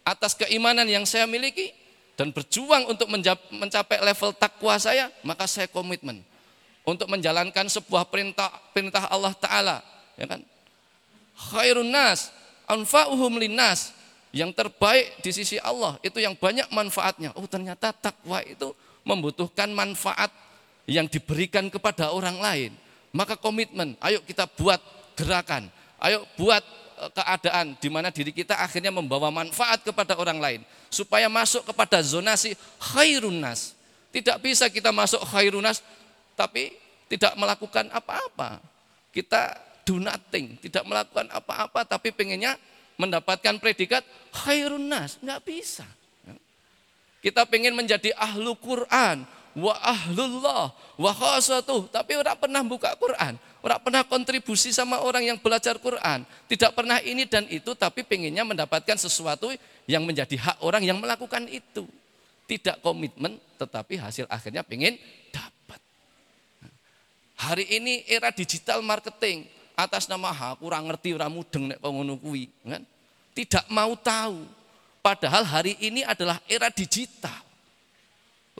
[0.06, 1.74] atas keimanan yang saya miliki
[2.14, 3.10] dan berjuang untuk
[3.50, 6.22] mencapai level takwa saya, maka saya komitmen
[6.86, 9.78] untuk menjalankan sebuah perintah perintah Allah taala,
[10.14, 10.42] ya kan?
[11.50, 12.30] Khairun nas
[12.70, 13.98] anfa'uhum linnas.
[14.30, 17.34] Yang terbaik di sisi Allah itu yang banyak manfaatnya.
[17.34, 20.30] Oh, ternyata takwa itu membutuhkan manfaat
[20.90, 22.72] yang diberikan kepada orang lain.
[23.14, 24.82] Maka komitmen, ayo kita buat
[25.18, 25.70] gerakan,
[26.02, 26.62] ayo buat
[26.98, 30.62] e, keadaan di mana diri kita akhirnya membawa manfaat kepada orang lain
[30.94, 33.74] supaya masuk kepada zonasi khairun nas.
[34.10, 35.82] Tidak bisa kita masuk khairun nas
[36.38, 36.74] tapi
[37.10, 38.62] tidak melakukan apa-apa.
[39.10, 42.54] Kita do nothing, tidak melakukan apa-apa tapi pengennya
[43.02, 45.88] mendapatkan predikat khairun nas, nggak bisa.
[47.20, 53.80] Kita pengen menjadi ahlu Quran, wa ahlullah, wa khasatuh, tapi orang pernah buka Quran, orang
[53.82, 58.98] pernah kontribusi sama orang yang belajar Quran, tidak pernah ini dan itu, tapi pengennya mendapatkan
[58.98, 59.50] sesuatu
[59.90, 61.86] yang menjadi hak orang yang melakukan itu.
[62.50, 64.98] Tidak komitmen, tetapi hasil akhirnya pengen
[65.30, 65.78] dapat.
[67.38, 69.46] Hari ini era digital marketing,
[69.78, 71.80] atas nama ha kurang ngerti ora mudeng nek
[72.66, 72.84] kan?
[73.38, 74.50] Tidak mau tahu.
[75.00, 77.49] Padahal hari ini adalah era digital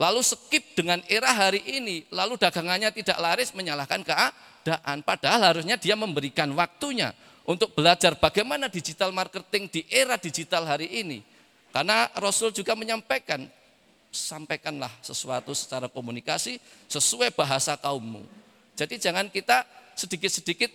[0.00, 2.08] lalu skip dengan era hari ini.
[2.08, 5.04] Lalu dagangannya tidak laris menyalahkan keadaan.
[5.04, 7.12] Padahal harusnya dia memberikan waktunya
[7.44, 11.20] untuk belajar bagaimana digital marketing di era digital hari ini.
[11.70, 13.44] Karena Rasul juga menyampaikan
[14.10, 16.58] sampaikanlah sesuatu secara komunikasi
[16.90, 18.26] sesuai bahasa kaummu.
[18.74, 19.62] Jadi jangan kita
[19.94, 20.72] sedikit-sedikit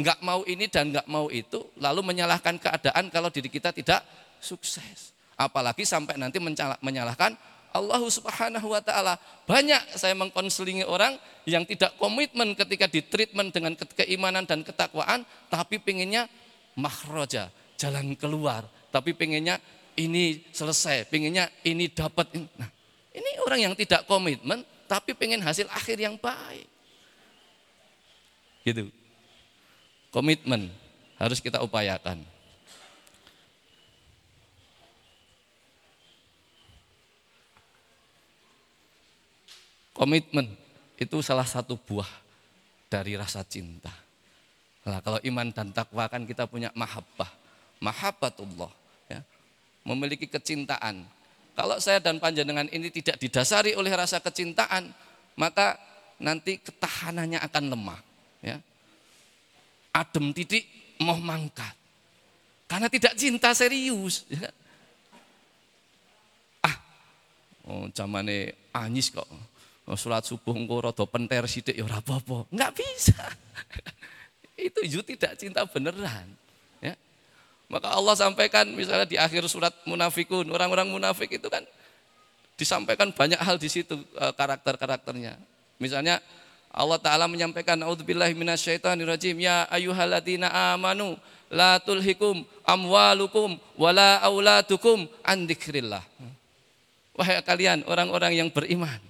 [0.00, 4.00] nggak mau ini dan nggak mau itu, lalu menyalahkan keadaan kalau diri kita tidak
[4.40, 5.12] sukses.
[5.36, 6.40] Apalagi sampai nanti
[6.80, 7.36] menyalahkan
[7.70, 9.14] Allah Subhanahu wa taala.
[9.46, 16.26] Banyak saya mengkonselingi orang yang tidak komitmen ketika ditreatment dengan keimanan dan ketakwaan, tapi pengennya
[16.74, 19.58] mahroja, jalan keluar, tapi pengennya
[19.98, 22.30] ini selesai, pengennya ini dapat.
[22.58, 22.70] Nah,
[23.14, 26.66] ini orang yang tidak komitmen, tapi pengen hasil akhir yang baik.
[28.60, 29.00] Gitu
[30.10, 30.68] komitmen
[31.16, 32.22] harus kita upayakan.
[39.94, 40.46] Komitmen
[40.96, 42.08] itu salah satu buah
[42.90, 43.90] dari rasa cinta.
[44.86, 47.28] Nah, kalau iman dan takwa kan kita punya mahabbah,
[47.78, 48.72] mahabbatullah,
[49.06, 49.20] ya.
[49.84, 51.04] memiliki kecintaan.
[51.54, 54.88] Kalau saya dan panjenengan ini tidak didasari oleh rasa kecintaan,
[55.36, 55.76] maka
[56.16, 58.00] nanti ketahanannya akan lemah.
[58.40, 58.56] Ya
[59.94, 60.66] adem titik
[61.02, 61.74] mau mangkat.
[62.70, 64.22] Karena tidak cinta serius.
[64.30, 64.50] Ya.
[66.62, 66.76] Ah,
[67.66, 69.26] oh, zamane anyis kok.
[69.90, 72.46] Oh, surat subuh engko rada penter sithik ya ora apa-apa.
[72.54, 73.18] Enggak bisa.
[74.70, 76.30] Itu juga tidak cinta beneran.
[76.78, 76.94] Ya.
[77.66, 81.66] Maka Allah sampaikan misalnya di akhir surat munafikun, orang-orang munafik itu kan
[82.54, 85.34] disampaikan banyak hal di situ eh, karakter-karakternya.
[85.82, 86.22] Misalnya
[86.70, 91.18] Allah Ta'ala menyampaikan A'udzubillahi minasyaitonirrajim Ya ayuhaladina amanu
[91.50, 96.04] La tulhikum amwalukum Wala auladukum Andikrillah
[97.18, 99.02] Wahai kalian orang-orang yang beriman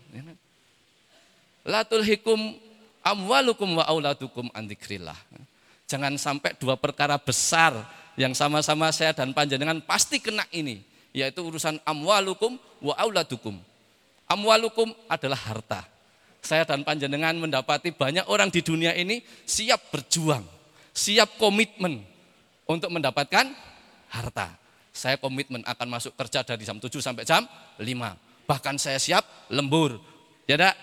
[1.67, 2.57] La tulhikum
[3.05, 5.17] amwalukum wa auladukum andikrillah
[5.91, 7.77] Jangan sampai dua perkara besar
[8.15, 13.59] Yang sama-sama saya dan panjenengan pasti kena ini Yaitu urusan amwalukum wa auladukum
[14.31, 15.83] Amwalukum adalah harta
[16.41, 20.43] saya dan panjenengan mendapati banyak orang di dunia ini siap berjuang,
[20.91, 22.01] siap komitmen
[22.65, 23.53] untuk mendapatkan
[24.09, 24.49] harta.
[24.91, 27.47] Saya komitmen akan masuk kerja dari jam 7 sampai jam
[27.79, 27.85] 5.
[28.49, 30.01] Bahkan saya siap lembur.
[30.51, 30.75] Ya?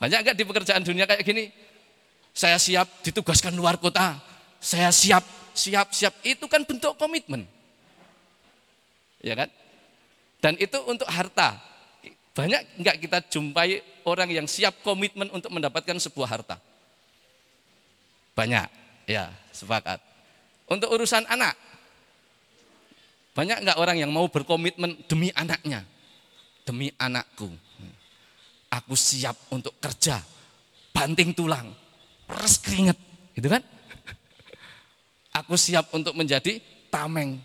[0.00, 1.52] Banyak enggak di pekerjaan dunia kayak gini?
[2.32, 4.16] Saya siap ditugaskan luar kota.
[4.56, 5.20] Saya siap,
[5.52, 6.16] siap, siap.
[6.24, 7.44] Itu kan bentuk komitmen.
[9.20, 9.52] Ya kan?
[10.40, 11.60] Dan itu untuk harta.
[12.32, 16.56] Banyak enggak kita jumpai orang yang siap komitmen untuk mendapatkan sebuah harta?
[18.32, 18.72] Banyak,
[19.04, 20.00] ya sepakat.
[20.64, 21.52] Untuk urusan anak,
[23.36, 25.84] banyak enggak orang yang mau berkomitmen demi anaknya?
[26.64, 27.52] Demi anakku,
[28.70, 30.22] aku siap untuk kerja,
[30.94, 31.74] banting tulang,
[32.24, 32.96] peres keringet,
[33.34, 33.62] gitu kan?
[35.42, 37.42] Aku siap untuk menjadi tameng,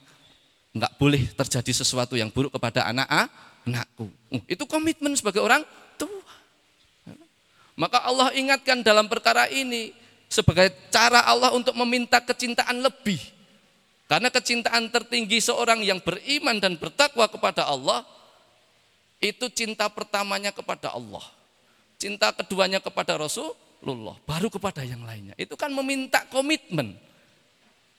[0.71, 3.09] enggak boleh terjadi sesuatu yang buruk kepada anak
[3.65, 4.05] anakku.
[4.29, 5.65] Uh, itu komitmen sebagai orang
[5.97, 6.33] tua.
[7.75, 9.91] Maka Allah ingatkan dalam perkara ini
[10.29, 13.19] sebagai cara Allah untuk meminta kecintaan lebih.
[14.05, 18.05] Karena kecintaan tertinggi seorang yang beriman dan bertakwa kepada Allah
[19.23, 21.23] itu cinta pertamanya kepada Allah.
[21.95, 25.33] Cinta keduanya kepada Rasulullah, baru kepada yang lainnya.
[25.39, 26.99] Itu kan meminta komitmen.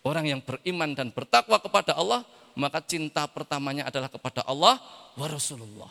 [0.05, 2.23] Orang yang beriman dan bertakwa kepada Allah,
[2.55, 4.79] maka cinta pertamanya adalah kepada Allah
[5.17, 5.91] wa Rasulullah.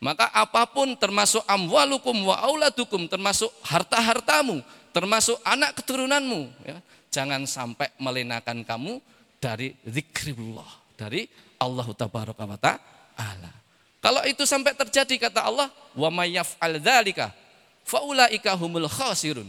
[0.00, 4.64] Maka apa pun termasuk amwalukum wa auladukum, termasuk harta-hartamu,
[4.96, 6.80] termasuk anak keturunanmu, ya,
[7.12, 8.96] jangan sampai melenakan kamu
[9.36, 11.28] dari zikrullah, dari
[11.60, 13.59] Allah tabaraka wa ta'ala.
[14.00, 17.36] Kalau itu sampai terjadi kata Allah, wa may yaf'al dzalika
[17.84, 19.48] faulaika humul khasirun.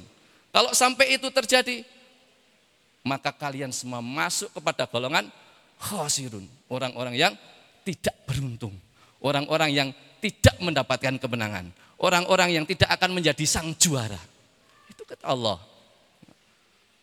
[0.51, 1.87] Kalau sampai itu terjadi,
[3.07, 5.31] maka kalian semua masuk kepada golongan
[5.79, 7.33] khasirun, orang-orang yang
[7.87, 8.75] tidak beruntung,
[9.23, 14.19] orang-orang yang tidak mendapatkan kemenangan, orang-orang yang tidak akan menjadi sang juara.
[14.91, 15.57] Itu kata Allah.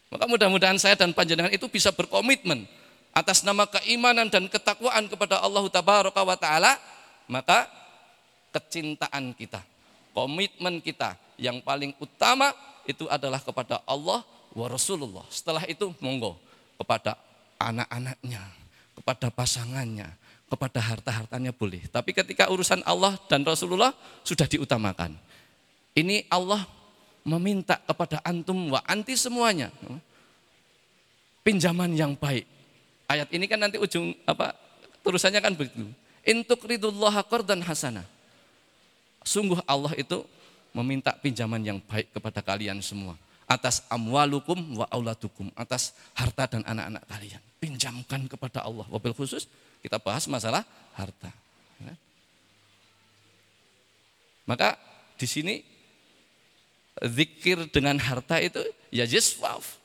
[0.09, 2.65] Maka mudah-mudahan saya dan panjenengan itu bisa berkomitmen
[3.13, 5.65] atas nama keimanan dan ketakwaan kepada Allah
[6.39, 6.79] taala,
[7.29, 7.69] maka
[8.51, 9.63] kecintaan kita,
[10.17, 12.51] komitmen kita yang paling utama
[12.89, 14.25] itu adalah kepada Allah
[14.57, 15.25] wa Rasulullah.
[15.29, 16.41] Setelah itu monggo
[16.81, 17.15] kepada
[17.61, 18.43] anak-anaknya,
[18.99, 20.09] kepada pasangannya,
[20.49, 21.85] kepada harta-hartanya boleh.
[21.93, 23.93] Tapi ketika urusan Allah dan Rasulullah
[24.25, 25.15] sudah diutamakan.
[25.93, 26.63] Ini Allah
[27.27, 29.69] meminta kepada antum wa anti semuanya.
[31.43, 32.59] Pinjaman yang baik
[33.09, 34.53] Ayat ini kan nanti ujung apa
[35.01, 35.89] tulisannya kan begitu.
[36.29, 38.05] Intuk ridullah dan hasanah.
[39.25, 40.29] Sungguh Allah itu
[40.77, 43.17] meminta pinjaman yang baik kepada kalian semua.
[43.49, 45.49] Atas amwalukum wa auladukum.
[45.57, 47.41] Atas harta dan anak-anak kalian.
[47.57, 48.85] Pinjamkan kepada Allah.
[48.93, 49.49] Wabil khusus
[49.81, 51.33] kita bahas masalah harta.
[51.81, 51.97] Ya.
[54.45, 54.77] Maka
[55.17, 55.55] di sini
[57.01, 58.61] zikir dengan harta itu
[58.93, 59.81] ya jiswaf.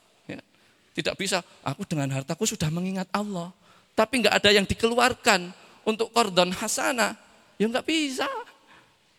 [0.94, 3.50] Tidak bisa, aku dengan hartaku sudah mengingat Allah.
[3.98, 5.50] Tapi nggak ada yang dikeluarkan
[5.84, 7.16] untuk kordon hasanah.
[7.60, 8.28] Ya nggak bisa.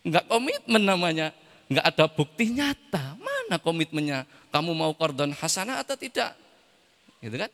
[0.05, 1.31] Nggak komitmen namanya.
[1.71, 3.17] Nggak ada bukti nyata.
[3.17, 4.27] Mana komitmennya?
[4.53, 6.37] Kamu mau kordon hasanah atau tidak?
[7.23, 7.51] Gitu kan?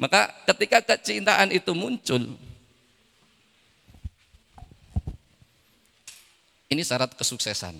[0.00, 2.34] Maka ketika kecintaan itu muncul,
[6.72, 7.76] ini syarat kesuksesan.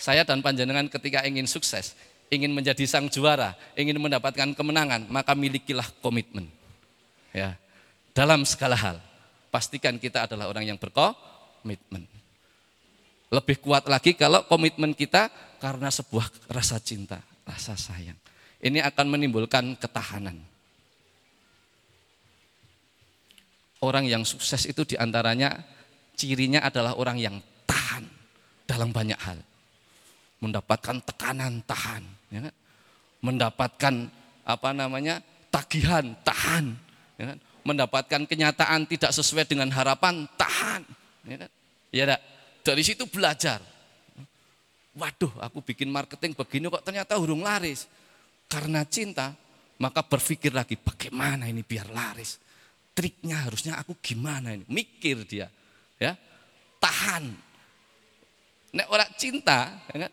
[0.00, 1.92] Saya dan panjenengan ketika ingin sukses,
[2.32, 6.48] ingin menjadi sang juara, ingin mendapatkan kemenangan, maka milikilah komitmen.
[7.34, 7.60] Ya.
[8.16, 8.96] Dalam segala hal,
[9.56, 12.04] pastikan kita adalah orang yang berkomitmen.
[13.32, 18.20] Lebih kuat lagi kalau komitmen kita karena sebuah rasa cinta, rasa sayang.
[18.60, 20.36] Ini akan menimbulkan ketahanan.
[23.80, 25.56] Orang yang sukses itu di antaranya
[26.12, 28.04] cirinya adalah orang yang tahan
[28.68, 29.40] dalam banyak hal
[30.36, 32.54] mendapatkan tekanan tahan, ya kan?
[33.24, 33.94] mendapatkan
[34.44, 36.76] apa namanya tagihan tahan,
[37.16, 37.38] ya kan?
[37.66, 40.82] Mendapatkan kenyataan tidak sesuai dengan harapan tahan,
[41.26, 41.50] ya kan?
[41.90, 42.16] Ya?
[42.62, 43.58] Dari situ belajar.
[44.96, 47.84] Waduh, aku bikin marketing begini kok ternyata hurung laris.
[48.46, 49.34] Karena cinta,
[49.82, 52.38] maka berpikir lagi bagaimana ini biar laris.
[52.96, 54.64] Triknya harusnya aku gimana ini?
[54.70, 55.50] Mikir dia,
[56.00, 56.16] ya,
[56.80, 57.28] tahan.
[58.72, 60.12] Nek orang cinta, ya kan?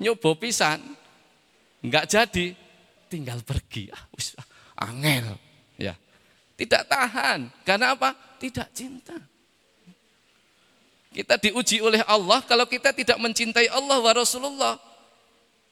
[0.00, 0.80] nyoba pisan
[1.84, 2.46] nggak jadi
[3.06, 4.34] tinggal pergi ah wis
[4.80, 5.36] angel
[6.54, 7.50] tidak tahan.
[7.66, 8.14] Karena apa?
[8.38, 9.16] Tidak cinta.
[11.14, 14.74] Kita diuji oleh Allah kalau kita tidak mencintai Allah wa Rasulullah.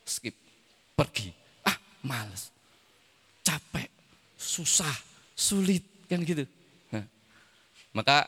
[0.06, 0.34] Skip.
[0.94, 1.34] Pergi.
[1.66, 2.50] Ah males.
[3.42, 3.90] Capek.
[4.38, 4.94] Susah.
[5.34, 5.82] Sulit.
[6.06, 6.46] Kan gitu.
[7.92, 8.24] Maka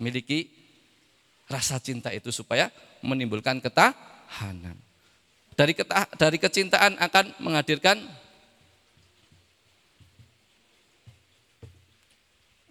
[0.00, 0.48] miliki
[1.46, 2.72] rasa cinta itu supaya
[3.04, 4.78] menimbulkan ketahanan.
[5.52, 8.00] Dari ketah, dari kecintaan akan menghadirkan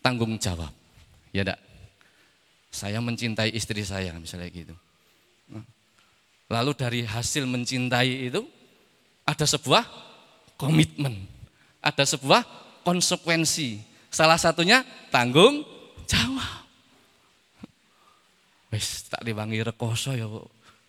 [0.01, 0.73] tanggung jawab.
[1.31, 1.61] Ya enggak?
[2.71, 4.75] Saya mencintai istri saya misalnya gitu.
[6.51, 8.43] Lalu dari hasil mencintai itu
[9.23, 9.87] ada sebuah
[10.59, 11.23] komitmen,
[11.79, 12.43] ada sebuah
[12.83, 13.79] konsekuensi.
[14.11, 15.63] Salah satunya tanggung
[16.03, 16.67] jawab.
[18.71, 20.27] Wis tak diwangi rekoso ya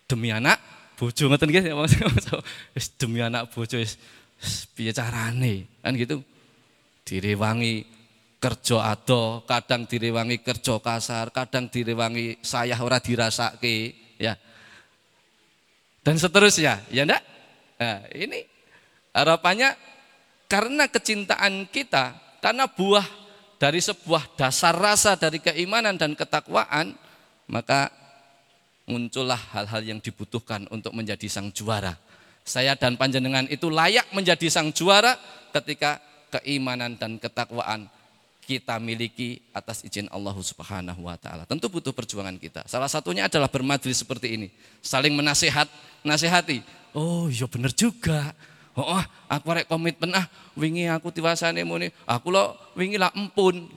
[0.07, 0.59] demi anak
[0.99, 1.73] bojo ngoten nggih
[2.75, 3.97] wis demi anak bojo wis
[4.75, 6.23] piye carane kan gitu
[7.03, 7.83] direwangi
[8.43, 14.35] kerja ado kadang direwangi kerja kasar kadang direwangi sayah ora dirasake ya
[16.03, 17.23] dan seterusnya ya ndak
[17.79, 18.43] nah, ini
[19.15, 19.79] harapannya
[20.51, 23.07] karena kecintaan kita karena buah
[23.55, 26.99] dari sebuah dasar rasa dari keimanan dan ketakwaan
[27.47, 27.87] maka
[28.83, 31.95] muncullah hal-hal yang dibutuhkan untuk menjadi sang juara.
[32.43, 35.15] Saya dan panjenengan itu layak menjadi sang juara
[35.55, 37.87] ketika keimanan dan ketakwaan
[38.43, 41.47] kita miliki atas izin Allah Subhanahu wa taala.
[41.47, 42.67] Tentu butuh perjuangan kita.
[42.67, 44.47] Salah satunya adalah bermajlis seperti ini,
[44.83, 45.65] saling menasihat,
[46.03, 46.59] nasihati.
[46.91, 48.35] Oh, iya bener juga.
[48.75, 53.69] Oh, oh aku rek komitmen ah, wingi aku tiwasane muni, aku lo wingi lah empun.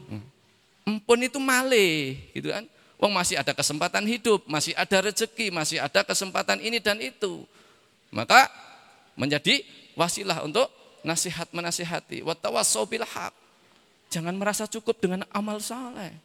[0.87, 2.67] Empun itu male, gitu kan.
[2.97, 7.45] Wong masih ada kesempatan hidup, masih ada rezeki, masih ada kesempatan ini dan itu.
[8.09, 8.49] Maka
[9.19, 9.61] menjadi
[9.93, 10.64] wasilah untuk
[11.05, 12.25] nasihat menasihati.
[12.25, 12.35] Wa
[12.89, 13.46] bil haq.
[14.17, 16.17] Jangan merasa cukup dengan amal soleh.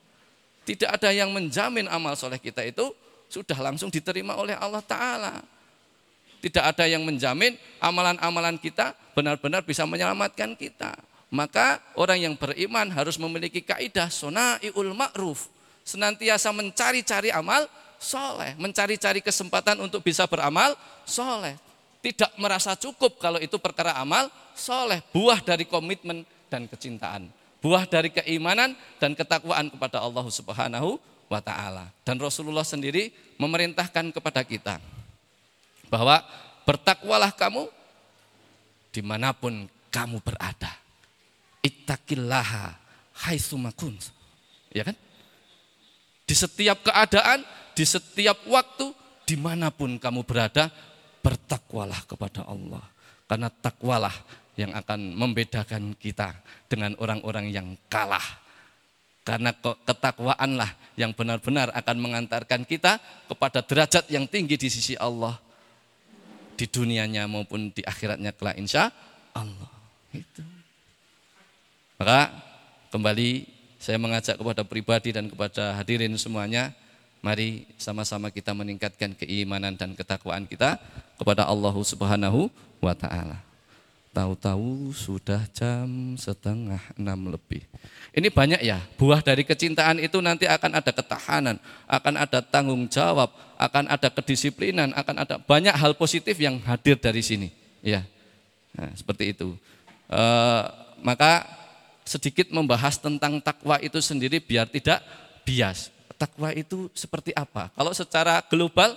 [0.63, 2.95] Tidak ada yang menjamin amal soleh kita itu
[3.27, 5.43] sudah langsung diterima oleh Allah Ta'ala.
[6.39, 10.95] Tidak ada yang menjamin amalan-amalan kita benar-benar bisa menyelamatkan kita.
[11.27, 15.51] Maka orang yang beriman harus memiliki kaidah sona'iul ma'ruf.
[15.83, 17.67] Senantiasa mencari-cari amal
[17.99, 18.55] soleh.
[18.55, 21.59] Mencari-cari kesempatan untuk bisa beramal soleh
[22.01, 24.27] tidak merasa cukup kalau itu perkara amal
[24.57, 27.29] soleh, buah dari komitmen dan kecintaan,
[27.61, 30.97] buah dari keimanan dan ketakwaan kepada Allah Subhanahu
[31.29, 31.93] wa taala.
[32.03, 34.81] Dan Rasulullah sendiri memerintahkan kepada kita
[35.87, 36.19] bahwa
[36.65, 37.69] bertakwalah kamu
[38.91, 40.73] di mana pun kamu berada.
[41.61, 42.75] Ittaqillaha
[43.23, 43.95] haitsumakun.
[44.73, 44.97] Ya kan?
[46.25, 47.45] Di setiap keadaan,
[47.77, 48.91] di setiap waktu,
[49.27, 50.71] di mana pun kamu berada,
[51.21, 52.83] bertakwalah kepada Allah.
[53.29, 54.15] Karena takwalah
[54.61, 56.37] yang akan membedakan kita
[56.69, 58.23] dengan orang-orang yang kalah.
[59.21, 59.53] Karena
[59.85, 62.97] ketakwaanlah yang benar-benar akan mengantarkan kita
[63.29, 65.37] kepada derajat yang tinggi di sisi Allah.
[66.57, 68.89] Di dunianya maupun di akhiratnya kelak insya
[69.33, 69.71] Allah.
[70.13, 70.41] Itu.
[72.01, 72.33] Maka
[72.93, 73.45] kembali
[73.81, 76.73] saya mengajak kepada pribadi dan kepada hadirin semuanya
[77.21, 80.81] Mari sama-sama kita meningkatkan keimanan dan ketakwaan kita
[81.21, 82.49] kepada Allah Subhanahu
[82.81, 83.50] wa taala.
[84.11, 87.63] Tahu-tahu sudah jam setengah enam lebih.
[88.11, 91.55] Ini banyak ya, buah dari kecintaan itu nanti akan ada ketahanan,
[91.87, 97.23] akan ada tanggung jawab, akan ada kedisiplinan, akan ada banyak hal positif yang hadir dari
[97.23, 97.55] sini.
[97.79, 98.03] Ya,
[98.75, 99.55] nah, seperti itu.
[100.11, 100.23] E,
[100.99, 101.47] maka
[102.03, 104.99] sedikit membahas tentang takwa itu sendiri biar tidak
[105.47, 105.87] bias
[106.21, 107.73] takwa itu seperti apa?
[107.73, 108.93] Kalau secara global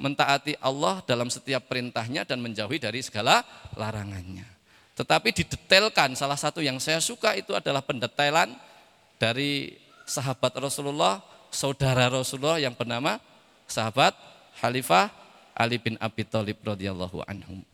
[0.00, 3.44] mentaati Allah dalam setiap perintahnya dan menjauhi dari segala
[3.76, 4.48] larangannya.
[4.92, 8.52] Tetapi didetailkan salah satu yang saya suka itu adalah pendetailan
[9.16, 9.72] dari
[10.04, 13.16] sahabat Rasulullah, saudara Rasulullah yang bernama
[13.64, 14.12] sahabat
[14.60, 15.08] Khalifah
[15.56, 17.64] Ali bin Abi Thalib radhiyallahu anhum.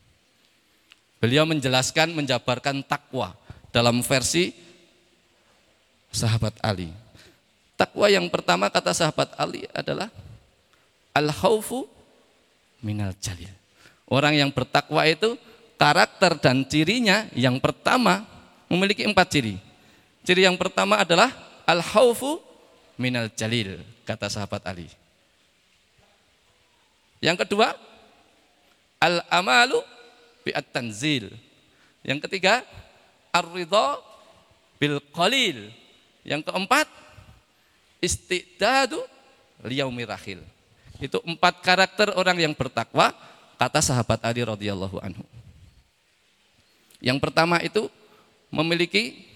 [1.19, 3.35] Beliau menjelaskan menjabarkan takwa
[3.75, 4.55] dalam versi
[6.15, 6.95] sahabat Ali.
[7.75, 10.11] Takwa yang pertama kata sahabat Ali adalah
[11.15, 11.91] al-khaufu
[12.83, 13.51] minal jalil.
[14.07, 15.35] Orang yang bertakwa itu
[15.79, 18.27] karakter dan cirinya yang pertama
[18.69, 19.57] memiliki empat ciri.
[20.27, 21.33] Ciri yang pertama adalah
[21.65, 22.43] al-khaufu
[23.01, 24.91] minal jalil, kata sahabat Ali.
[27.23, 27.73] Yang kedua,
[29.01, 29.81] al-amalu
[30.45, 31.31] bi'at tanzil.
[32.03, 32.67] Yang ketiga,
[33.33, 34.03] ar-ridha
[34.77, 35.71] bil qalil.
[36.27, 36.87] Yang keempat,
[38.03, 39.01] istidadu
[39.65, 40.43] liyaumir rahil.
[40.99, 43.15] Itu empat karakter orang yang bertakwa,
[43.57, 45.23] kata sahabat Ali radhiyallahu anhu.
[46.99, 47.87] Yang pertama itu
[48.51, 49.27] memiliki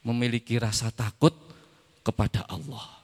[0.00, 1.34] memiliki rasa takut
[2.00, 2.96] kepada Allah.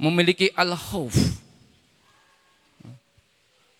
[0.00, 1.12] memiliki al-khauf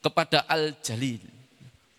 [0.05, 1.40] kepada al-jalil.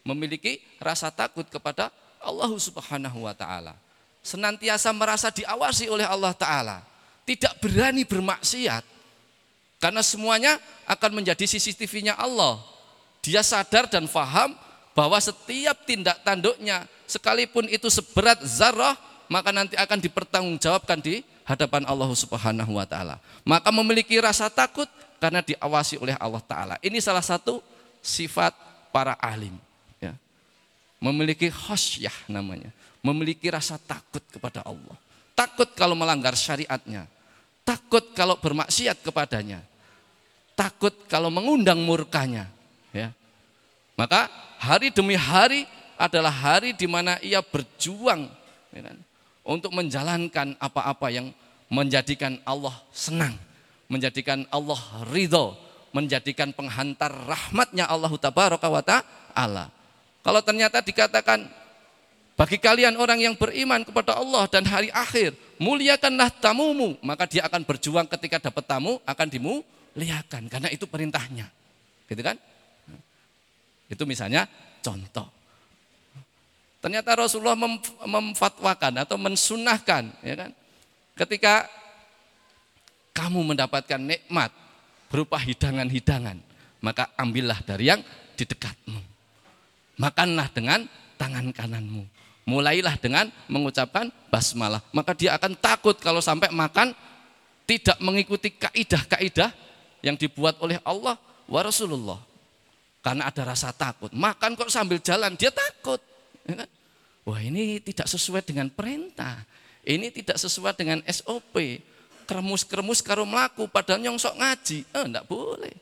[0.02, 3.78] Memiliki rasa takut kepada Allah Subhanahu wa taala.
[4.22, 6.86] Senantiasa merasa diawasi oleh Allah taala.
[7.26, 8.86] Tidak berani bermaksiat.
[9.82, 12.62] Karena semuanya akan menjadi CCTV-nya Allah.
[13.26, 14.54] Dia sadar dan faham
[14.94, 18.98] bahwa setiap tindak tanduknya sekalipun itu seberat zarah
[19.32, 23.16] maka nanti akan dipertanggungjawabkan di hadapan Allah Subhanahu wa taala.
[23.48, 24.86] Maka memiliki rasa takut
[25.24, 26.76] karena diawasi oleh Allah taala.
[26.84, 27.64] Ini salah satu
[28.04, 28.52] sifat
[28.92, 29.56] para alim.
[31.02, 32.70] Memiliki khasyah namanya,
[33.02, 34.94] memiliki rasa takut kepada Allah.
[35.34, 37.10] Takut kalau melanggar syariatnya,
[37.66, 39.66] takut kalau bermaksiat kepadanya,
[40.54, 42.46] takut kalau mengundang murkanya,
[42.94, 43.10] ya.
[43.98, 44.30] Maka
[44.62, 45.66] hari demi hari
[45.98, 48.30] adalah hari di mana ia berjuang
[48.70, 48.98] ya kan,
[49.42, 51.34] untuk menjalankan apa-apa yang
[51.70, 53.34] menjadikan Allah senang,
[53.90, 54.78] menjadikan Allah
[55.10, 55.58] ridho,
[55.94, 59.81] menjadikan penghantar rahmatnya Allah tabaraka wa ta'ala.
[60.22, 61.50] Kalau ternyata dikatakan
[62.42, 67.62] Bagi kalian orang yang beriman kepada Allah dan hari akhir, muliakanlah tamumu, maka dia akan
[67.62, 71.46] berjuang ketika dapat tamu akan dimuliakan karena itu perintahnya.
[72.10, 72.34] Gitu kan?
[73.86, 74.50] Itu misalnya
[74.82, 75.30] contoh.
[76.82, 77.78] Ternyata Rasulullah mem
[78.10, 80.50] memfatwakan atau mensunahkan, ya kan?
[81.14, 81.70] Ketika
[83.14, 84.50] kamu mendapatkan nikmat
[85.14, 86.42] berupa hidangan-hidangan,
[86.82, 88.02] maka ambillah dari yang
[88.34, 89.11] di dekatmu.
[90.02, 90.90] Makanlah dengan
[91.22, 92.10] tangan kananmu.
[92.50, 94.82] Mulailah dengan mengucapkan basmalah.
[94.90, 96.98] Maka dia akan takut kalau sampai makan
[97.70, 99.54] tidak mengikuti kaidah-kaidah
[100.02, 102.18] yang dibuat oleh Allah wa Rasulullah.
[103.06, 104.10] Karena ada rasa takut.
[104.10, 106.02] Makan kok sambil jalan, dia takut.
[106.50, 106.70] Ya kan?
[107.22, 109.46] Wah ini tidak sesuai dengan perintah.
[109.86, 111.82] Ini tidak sesuai dengan SOP.
[112.26, 114.80] Kremus-kremus karo melaku padahal nyongsok ngaji.
[114.82, 115.74] Eh, enggak boleh.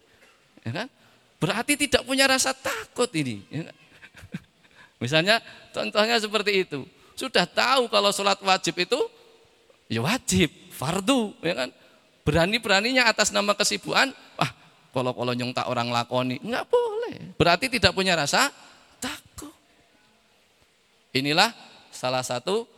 [0.68, 0.88] Ya kan?
[1.40, 3.48] Berarti tidak punya rasa takut ini.
[3.48, 3.76] Ya kan?
[5.04, 5.40] Misalnya
[5.72, 6.84] contohnya seperti itu.
[7.16, 9.00] Sudah tahu kalau sholat wajib itu
[9.92, 11.70] ya wajib, fardu, ya kan?
[12.24, 14.52] Berani-beraninya atas nama kesibukan, wah
[14.94, 17.36] kalau kalau nyong tak orang lakoni, nggak boleh.
[17.36, 18.54] Berarti tidak punya rasa
[19.02, 19.52] takut.
[21.12, 21.52] Inilah
[21.90, 22.70] salah satu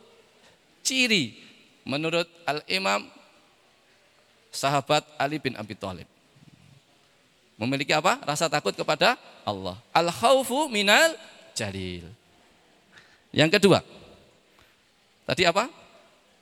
[0.82, 1.38] ciri
[1.84, 3.06] menurut Al-Imam
[4.50, 6.08] sahabat Ali bin Abi Thalib.
[7.60, 8.18] Memiliki apa?
[8.26, 9.14] Rasa takut kepada
[9.46, 9.78] Allah.
[9.94, 11.14] Al-khaufu minal
[11.52, 12.04] jalil.
[13.32, 13.80] Yang kedua,
[15.24, 15.68] tadi apa?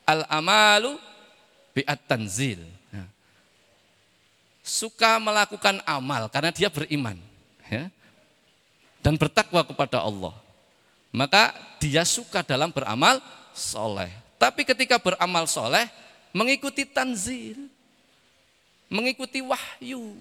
[0.07, 0.99] Al-amalu
[1.71, 2.59] bi'at tanzil.
[2.91, 3.07] Ya.
[4.67, 7.15] Suka melakukan amal karena dia beriman.
[7.71, 7.87] Ya.
[9.01, 10.35] Dan bertakwa kepada Allah.
[11.15, 13.23] Maka dia suka dalam beramal
[13.55, 14.11] soleh.
[14.39, 15.87] Tapi ketika beramal soleh,
[16.35, 17.71] mengikuti tanzil.
[18.91, 20.19] Mengikuti wahyu.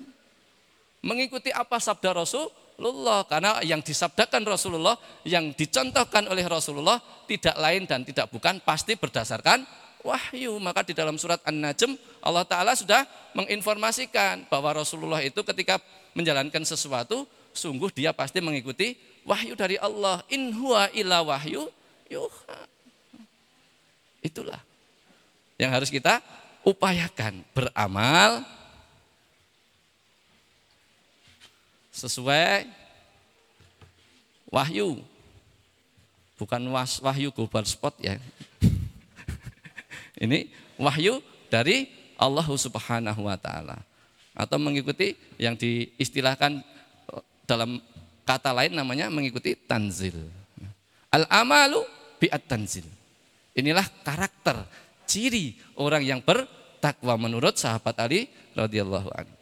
[1.01, 3.27] Mengikuti apa sabda Rasul, Rasulullah.
[3.27, 4.95] Karena yang disabdakan Rasulullah
[5.27, 9.67] yang dicontohkan oleh Rasulullah tidak lain dan tidak bukan pasti berdasarkan
[9.99, 10.55] wahyu.
[10.63, 13.03] Maka di dalam surat An-Najm Allah taala sudah
[13.35, 15.83] menginformasikan bahwa Rasulullah itu ketika
[16.15, 18.95] menjalankan sesuatu sungguh dia pasti mengikuti
[19.27, 20.23] wahyu dari Allah.
[20.31, 21.67] In huwa illa wahyu
[22.07, 22.59] yuha.
[24.23, 24.63] Itulah
[25.59, 26.23] yang harus kita
[26.63, 27.43] upayakan.
[27.51, 28.47] Beramal
[31.99, 32.71] sesuai
[34.47, 35.03] wahyu.
[36.39, 38.15] Bukan was, wahyu global spot ya.
[40.23, 40.47] Ini
[40.79, 41.19] wahyu
[41.51, 43.83] dari Allah Subhanahu wa taala.
[44.31, 46.63] Atau mengikuti yang diistilahkan
[47.43, 47.83] dalam
[48.23, 50.15] kata lain namanya mengikuti tanzil.
[51.11, 51.81] Al-amalu
[52.21, 52.85] bi'at tanzil.
[53.57, 54.63] Inilah karakter,
[55.09, 59.38] ciri orang yang bertakwa menurut sahabat Ali radhiyallahu anhu.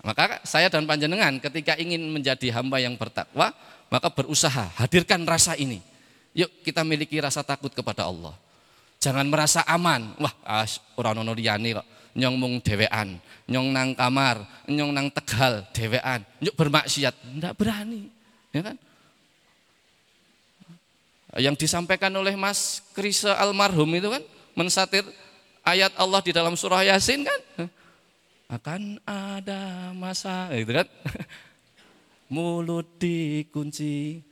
[0.00, 3.52] Maka saya dan panjenengan ketika ingin menjadi hamba yang bertakwa,
[3.92, 5.84] maka berusaha hadirkan rasa ini.
[6.32, 8.32] Yuk kita miliki rasa takut kepada Allah.
[9.00, 10.16] Jangan merasa aman.
[10.16, 10.32] Wah,
[10.96, 11.86] orang ono liyane kok.
[12.10, 16.24] Nyong mung dewean, nyong nang kamar, nyong nang Tegal dewean.
[16.42, 18.10] Yuk bermaksiat, enggak berani.
[18.50, 18.76] Ya kan?
[21.38, 24.22] Yang disampaikan oleh Mas Krisa almarhum itu kan
[24.58, 25.06] mensatir
[25.62, 27.70] ayat Allah di dalam surah Yasin kan
[28.50, 30.88] akan ada masa gitu kan?
[32.34, 34.22] Mulut dikunci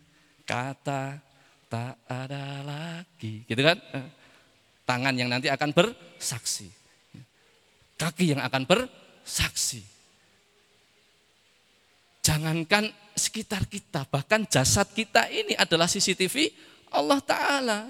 [0.43, 1.23] kata
[1.71, 3.79] tak ada lagi gitu kan?
[4.83, 6.67] Tangan yang nanti akan bersaksi.
[7.99, 9.83] Kaki yang akan bersaksi.
[12.23, 16.51] Jangankan sekitar kita bahkan jasad kita ini adalah CCTV
[16.95, 17.81] Allah Ta'ala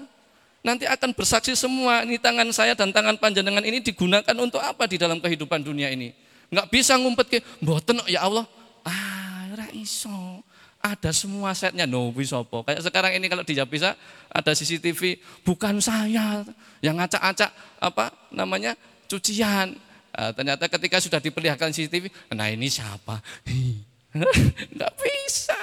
[0.59, 4.99] Nanti akan bersaksi semua, ini tangan saya dan tangan panjenengan ini digunakan untuk apa di
[4.99, 6.11] dalam kehidupan dunia ini.
[6.51, 8.43] Enggak bisa ngumpet ke, mboten ya Allah.
[8.83, 10.43] Ah, ora iso.
[10.79, 12.57] Ada semua setnya, no apa.
[12.71, 13.99] Kayak sekarang ini kalau di bisa
[14.31, 16.43] ada CCTV, bukan saya
[16.79, 18.79] yang ngacak-acak apa namanya
[19.11, 19.75] cucian.
[20.15, 23.19] Nah, ternyata ketika sudah diperlihatkan CCTV, nah ini siapa?
[24.11, 25.59] Enggak bisa.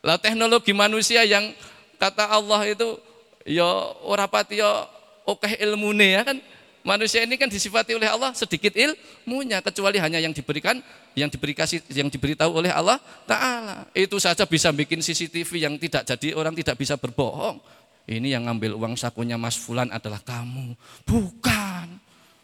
[0.00, 1.52] Lah teknologi manusia yang
[2.00, 2.96] kata Allah itu
[3.44, 3.66] ya
[4.04, 4.86] ora pati ya
[5.26, 6.38] oke ilmune ya kan.
[6.80, 10.80] Manusia ini kan disifati oleh Allah sedikit ilmunya kecuali hanya yang diberikan
[11.12, 12.96] yang diberi kasih yang diberitahu oleh Allah
[13.28, 13.84] taala.
[13.92, 17.60] Itu saja bisa bikin CCTV yang tidak jadi orang tidak bisa berbohong.
[18.08, 20.72] Ini yang ngambil uang sakunya Mas Fulan adalah kamu.
[21.04, 22.00] Bukan.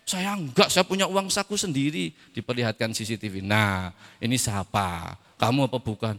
[0.07, 2.15] Saya enggak, saya punya uang saku sendiri.
[2.31, 3.43] Diperlihatkan CCTV.
[3.43, 3.91] Nah,
[4.23, 5.19] ini siapa?
[5.35, 6.15] Kamu apa bukan?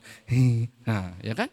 [0.83, 1.47] Nah, ya kan?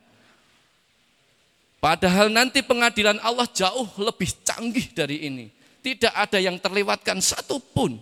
[1.85, 5.53] Padahal nanti pengadilan Allah jauh lebih canggih dari ini.
[5.85, 8.01] Tidak ada yang terlewatkan satu pun.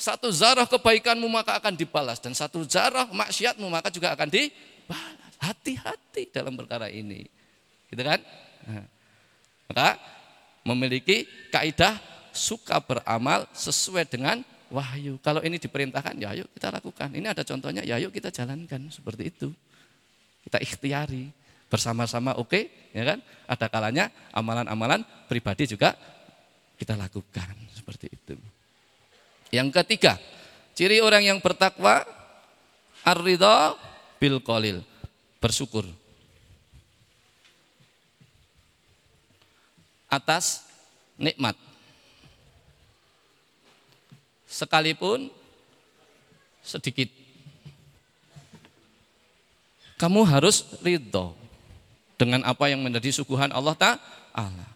[0.00, 2.16] Satu zarah kebaikanmu maka akan dibalas.
[2.24, 5.32] Dan satu zarah maksiatmu maka juga akan dibalas.
[5.36, 7.28] Hati-hati dalam perkara ini.
[7.92, 8.16] Gitu kan?
[8.64, 8.88] Nah,
[9.68, 10.00] maka
[10.64, 12.00] memiliki kaidah
[12.32, 14.40] suka beramal sesuai dengan
[14.72, 15.20] wahyu.
[15.20, 17.12] Kalau ini diperintahkan, ya ayo kita lakukan.
[17.12, 19.52] Ini ada contohnya, ya ayo kita jalankan seperti itu.
[20.48, 21.41] Kita ikhtiari
[21.72, 23.18] bersama-sama oke, okay, ya kan?
[23.48, 25.96] Ada kalanya amalan-amalan pribadi juga
[26.76, 28.36] kita lakukan seperti itu.
[29.48, 30.20] Yang ketiga,
[30.76, 32.04] ciri orang yang bertakwa
[33.00, 33.72] ar-ridha
[34.20, 34.84] bil qalil,
[35.40, 35.88] bersyukur.
[40.12, 40.68] Atas
[41.16, 41.56] nikmat
[44.44, 45.32] sekalipun
[46.60, 47.08] sedikit.
[49.96, 51.41] Kamu harus ridho
[52.22, 54.66] dengan apa yang menjadi suguhan Allah Ta'ala.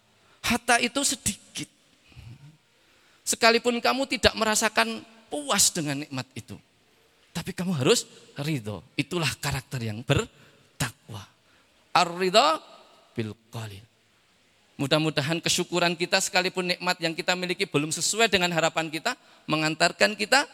[0.43, 1.71] Hatta itu sedikit.
[3.23, 4.99] Sekalipun kamu tidak merasakan
[5.31, 6.59] puas dengan nikmat itu.
[7.31, 8.03] Tapi kamu harus
[8.35, 8.83] ridho.
[8.99, 11.23] Itulah karakter yang bertakwa.
[11.95, 12.59] Ar-ridho
[13.15, 13.83] bil qalil.
[14.75, 19.17] Mudah-mudahan kesyukuran kita sekalipun nikmat yang kita miliki belum sesuai dengan harapan kita,
[19.49, 20.45] mengantarkan kita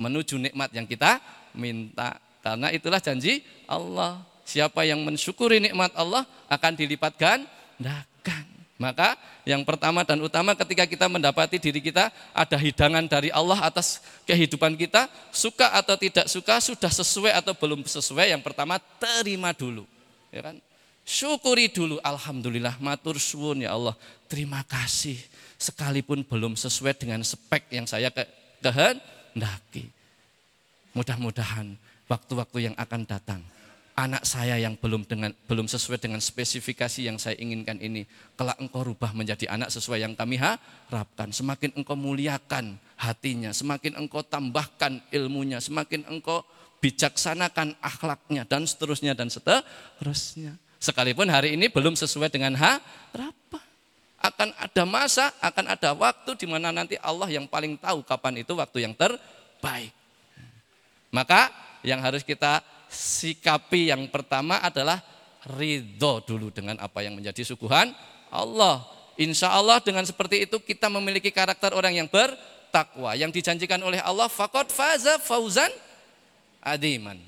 [0.00, 1.20] menuju nikmat yang kita
[1.52, 2.16] minta.
[2.40, 4.29] Karena itulah janji Allah.
[4.50, 8.44] Siapa yang mensyukuri nikmat Allah akan dilipat gandakan.
[8.80, 9.14] Maka
[9.46, 14.74] yang pertama dan utama ketika kita mendapati diri kita ada hidangan dari Allah atas kehidupan
[14.74, 19.84] kita, suka atau tidak suka, sudah sesuai atau belum sesuai, yang pertama terima dulu.
[20.34, 20.58] Ya kan?
[21.04, 23.94] Syukuri dulu, Alhamdulillah, matur suwun ya Allah.
[24.26, 25.20] Terima kasih,
[25.60, 28.24] sekalipun belum sesuai dengan spek yang saya ke
[28.64, 29.92] kehendaki.
[30.96, 31.76] Mudah-mudahan
[32.08, 33.44] waktu-waktu yang akan datang,
[34.00, 38.80] anak saya yang belum dengan belum sesuai dengan spesifikasi yang saya inginkan ini, kelak engkau
[38.80, 41.28] rubah menjadi anak sesuai yang kami harapkan.
[41.28, 46.40] Semakin engkau muliakan hatinya, semakin engkau tambahkan ilmunya, semakin engkau
[46.80, 50.56] bijaksanakan akhlaknya dan seterusnya dan seterusnya.
[50.80, 53.64] Sekalipun hari ini belum sesuai dengan harapan.
[54.20, 58.56] Akan ada masa, akan ada waktu di mana nanti Allah yang paling tahu kapan itu
[58.56, 59.92] waktu yang terbaik.
[61.12, 61.52] Maka
[61.84, 64.98] yang harus kita sikapi yang pertama adalah
[65.56, 67.94] ridho dulu dengan apa yang menjadi suguhan
[68.28, 68.84] Allah.
[69.16, 73.14] Insya Allah dengan seperti itu kita memiliki karakter orang yang bertakwa.
[73.14, 75.70] Yang dijanjikan oleh Allah, fakot faza fauzan
[76.64, 77.20] adiman.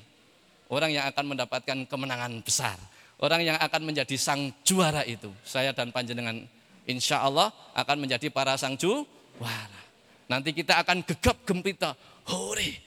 [0.67, 2.77] Orang yang akan mendapatkan kemenangan besar.
[3.21, 5.29] Orang yang akan menjadi sang juara itu.
[5.45, 6.43] Saya dan panjenengan
[6.89, 9.81] insya Allah akan menjadi para sang juara.
[10.25, 11.93] Nanti kita akan gegap gempita.
[12.25, 12.79] Hore,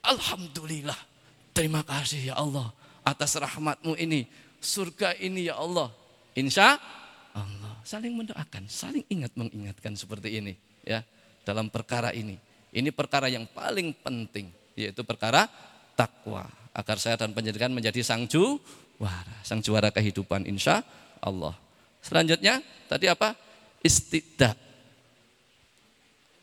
[0.00, 1.15] Alhamdulillah.
[1.56, 2.68] Terima kasih ya Allah
[3.00, 4.28] atas rahmatmu ini.
[4.60, 5.88] Surga ini ya Allah.
[6.36, 6.76] Insya
[7.32, 7.80] Allah.
[7.80, 10.52] Saling mendoakan, saling ingat mengingatkan seperti ini.
[10.84, 11.00] ya
[11.48, 12.36] Dalam perkara ini.
[12.76, 14.52] Ini perkara yang paling penting.
[14.76, 15.48] Yaitu perkara
[15.96, 16.44] takwa.
[16.76, 20.84] Agar saya dan panjenengan menjadi sang juara, sang juara kehidupan insya
[21.24, 21.56] Allah.
[22.04, 23.32] Selanjutnya tadi apa?
[23.80, 24.60] Istidak.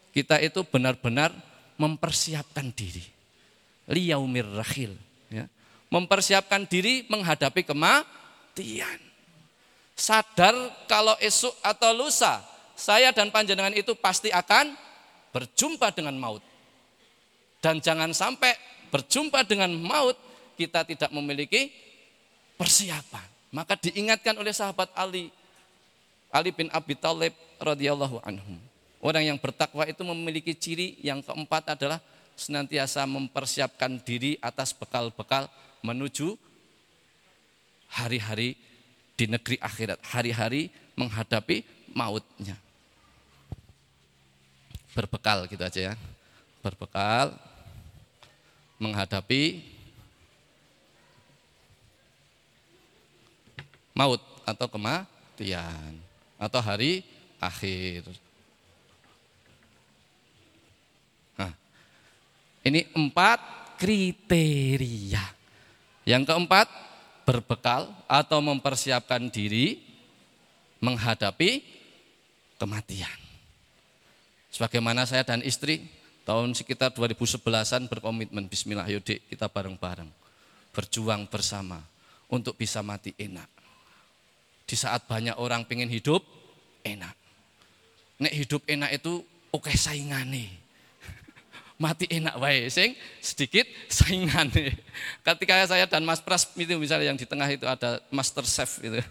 [0.10, 1.30] Kita itu benar-benar
[1.78, 3.14] mempersiapkan diri.
[3.90, 4.96] Liyaumir rahil.
[5.28, 5.50] Ya.
[5.92, 9.00] Mempersiapkan diri menghadapi kematian.
[9.94, 10.56] Sadar
[10.90, 12.42] kalau esok atau lusa
[12.74, 14.74] saya dan panjenengan itu pasti akan
[15.30, 16.42] berjumpa dengan maut.
[17.62, 18.58] Dan jangan sampai
[18.90, 20.18] berjumpa dengan maut
[20.58, 21.72] kita tidak memiliki
[22.58, 23.26] persiapan.
[23.54, 25.30] Maka diingatkan oleh sahabat Ali,
[26.34, 28.58] Ali bin Abi Thalib radhiyallahu anhu.
[29.04, 32.02] Orang yang bertakwa itu memiliki ciri yang keempat adalah
[32.36, 35.48] senantiasa mempersiapkan diri atas bekal-bekal
[35.86, 36.38] menuju
[37.94, 38.58] hari-hari
[39.14, 41.62] di negeri akhirat, hari-hari menghadapi
[41.94, 42.58] mautnya.
[44.94, 45.96] Berbekal gitu aja ya.
[46.62, 47.38] Berbekal
[48.82, 49.62] menghadapi
[53.94, 55.94] maut atau kematian
[56.38, 57.06] atau hari
[57.38, 58.10] akhir.
[62.64, 63.40] Ini empat
[63.78, 65.24] kriteria.
[66.04, 66.68] Yang keempat,
[67.24, 69.80] berbekal atau mempersiapkan diri
[70.84, 71.64] menghadapi
[72.60, 73.20] kematian.
[74.52, 75.88] Sebagaimana saya dan istri
[76.28, 80.08] tahun sekitar 2011-an berkomitmen bismillah yuk kita bareng-bareng
[80.76, 81.80] berjuang bersama
[82.28, 83.48] untuk bisa mati enak.
[84.64, 86.22] Di saat banyak orang pengen hidup
[86.86, 87.16] enak.
[88.20, 90.63] Nek hidup enak itu oke okay, saingane.
[91.82, 94.78] Mati enak wae sing sedikit saingane.
[95.26, 99.02] Ketika saya dan Mas Pras itu misalnya yang di tengah itu ada master chef itu.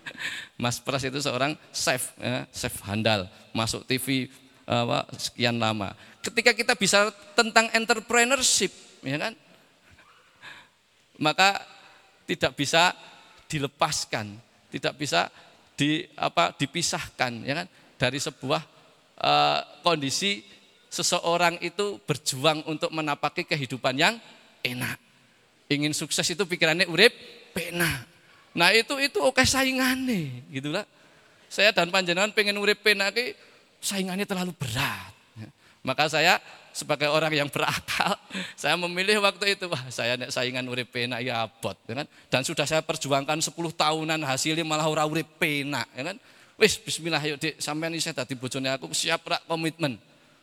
[0.62, 4.30] Mas Pras itu seorang chef, ya, chef handal, masuk TV
[4.68, 5.96] apa, sekian lama.
[6.22, 8.70] Ketika kita bisa tentang entrepreneurship,
[9.02, 9.34] ya kan?
[11.18, 11.58] Maka
[12.28, 12.94] tidak bisa
[13.50, 14.40] dilepaskan
[14.72, 15.28] tidak bisa
[15.76, 17.68] di apa dipisahkan ya kan
[18.00, 18.62] dari sebuah
[19.20, 20.40] uh, kondisi
[20.92, 24.20] seseorang itu berjuang untuk menapaki kehidupan yang
[24.60, 25.00] enak.
[25.72, 27.16] Ingin sukses itu pikirannya urip
[27.56, 28.04] pena.
[28.52, 30.84] Nah itu itu oke saingannya gitulah.
[31.48, 33.32] Saya dan panjenengan pengen urip ke
[33.80, 35.16] saingannya terlalu berat.
[35.82, 36.38] Maka saya
[36.70, 38.14] sebagai orang yang berakal,
[38.60, 42.06] saya memilih waktu itu, wah saya saingan urip pena ya abot, ya kan?
[42.30, 46.16] Dan sudah saya perjuangkan 10 tahunan hasilnya malah ora urip pena, ya kan?
[46.54, 49.98] Wis bismillah ayo Dik, sampean saya tadi bojone aku siap rak komitmen.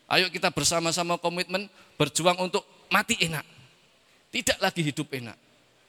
[0.09, 3.45] Ayo kita bersama-sama komitmen berjuang untuk mati enak.
[4.33, 5.37] Tidak lagi hidup enak.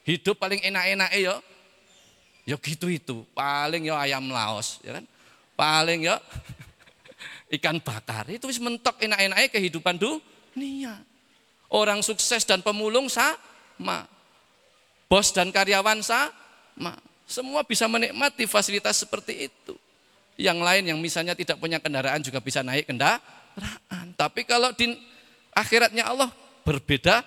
[0.05, 1.41] Hidup paling enak-enak ya
[2.45, 3.25] ya gitu itu.
[3.33, 5.05] Paling ya ayam laos, ya kan?
[5.57, 6.21] Paling ya
[7.57, 8.29] ikan bakar.
[8.29, 11.01] Itu wis mentok enak-enaknya kehidupan dunia.
[11.73, 14.05] Orang sukses dan pemulung sama.
[15.09, 16.93] Bos dan karyawan sama.
[17.25, 19.73] Semua bisa menikmati fasilitas seperti itu.
[20.37, 23.40] Yang lain yang misalnya tidak punya kendaraan juga bisa naik kendaraan
[24.17, 24.93] Tapi kalau di
[25.57, 26.29] akhiratnya Allah
[26.65, 27.25] berbeda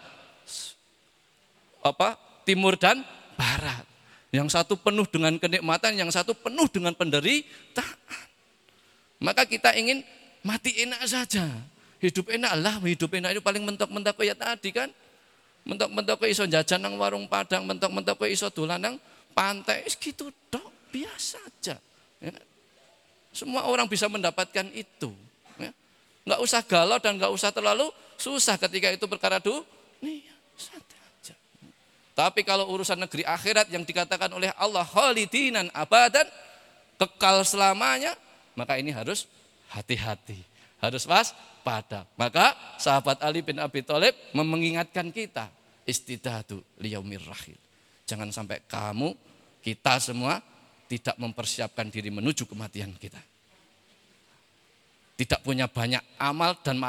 [1.83, 2.15] apa
[2.47, 3.01] timur dan
[3.35, 3.83] barat.
[4.33, 8.25] Yang satu penuh dengan kenikmatan, yang satu penuh dengan penderitaan.
[9.21, 10.01] Maka kita ingin
[10.41, 11.45] mati enak saja.
[12.01, 14.89] Hidup enak lah, hidup enak itu paling mentok-mentok kayak tadi kan.
[15.63, 18.95] Mentok-mentok iso jajan nang warung Padang, mentok-mentok iso dolan nang
[19.31, 21.75] pantai, gitu dok, biasa aja.
[22.19, 22.33] Ya?
[23.31, 25.13] Semua orang bisa mendapatkan itu.
[26.23, 30.31] Nggak usah galau dan nggak usah terlalu susah ketika itu perkara dunia.
[32.13, 36.23] Tapi kalau urusan negeri akhirat yang dikatakan oleh Allah khalidinan abadan,
[36.95, 38.13] kekal selamanya,
[38.53, 39.25] maka ini harus
[39.73, 40.37] hati-hati.
[40.77, 42.05] Harus waspada.
[42.13, 45.49] Maka sahabat Ali bin Abi Thalib mengingatkan kita,
[45.89, 47.57] istidadu liyaumir rahil.
[48.05, 49.17] Jangan sampai kamu,
[49.65, 50.37] kita semua
[50.85, 53.32] tidak mempersiapkan diri menuju kematian kita
[55.13, 56.81] tidak punya banyak amal dan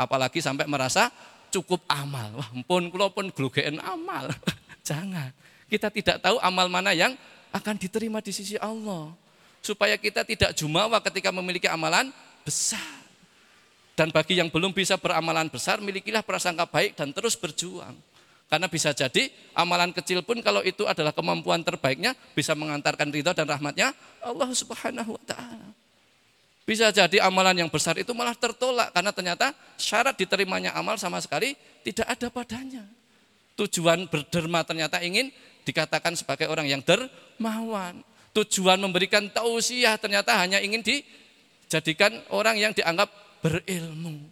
[0.00, 1.12] apalagi sampai merasa
[1.52, 2.40] cukup amal.
[2.40, 4.32] Wah, pun kula pun glugeen amal.
[4.88, 5.32] Jangan.
[5.66, 7.12] Kita tidak tahu amal mana yang
[7.52, 9.12] akan diterima di sisi Allah.
[9.60, 12.08] Supaya kita tidak jumawa ketika memiliki amalan
[12.46, 13.04] besar.
[13.96, 17.96] Dan bagi yang belum bisa beramalan besar, milikilah prasangka baik dan terus berjuang.
[18.46, 19.26] Karena bisa jadi
[19.58, 23.90] amalan kecil pun kalau itu adalah kemampuan terbaiknya bisa mengantarkan ridho dan rahmatnya
[24.22, 25.85] Allah subhanahu wa ta'ala.
[26.66, 31.54] Bisa jadi amalan yang besar itu malah tertolak karena ternyata syarat diterimanya amal sama sekali
[31.86, 32.82] tidak ada padanya.
[33.54, 35.30] Tujuan berderma ternyata ingin
[35.62, 38.02] dikatakan sebagai orang yang dermawan.
[38.34, 43.14] Tujuan memberikan tausiah ternyata hanya ingin dijadikan orang yang dianggap
[43.46, 44.26] berilmu.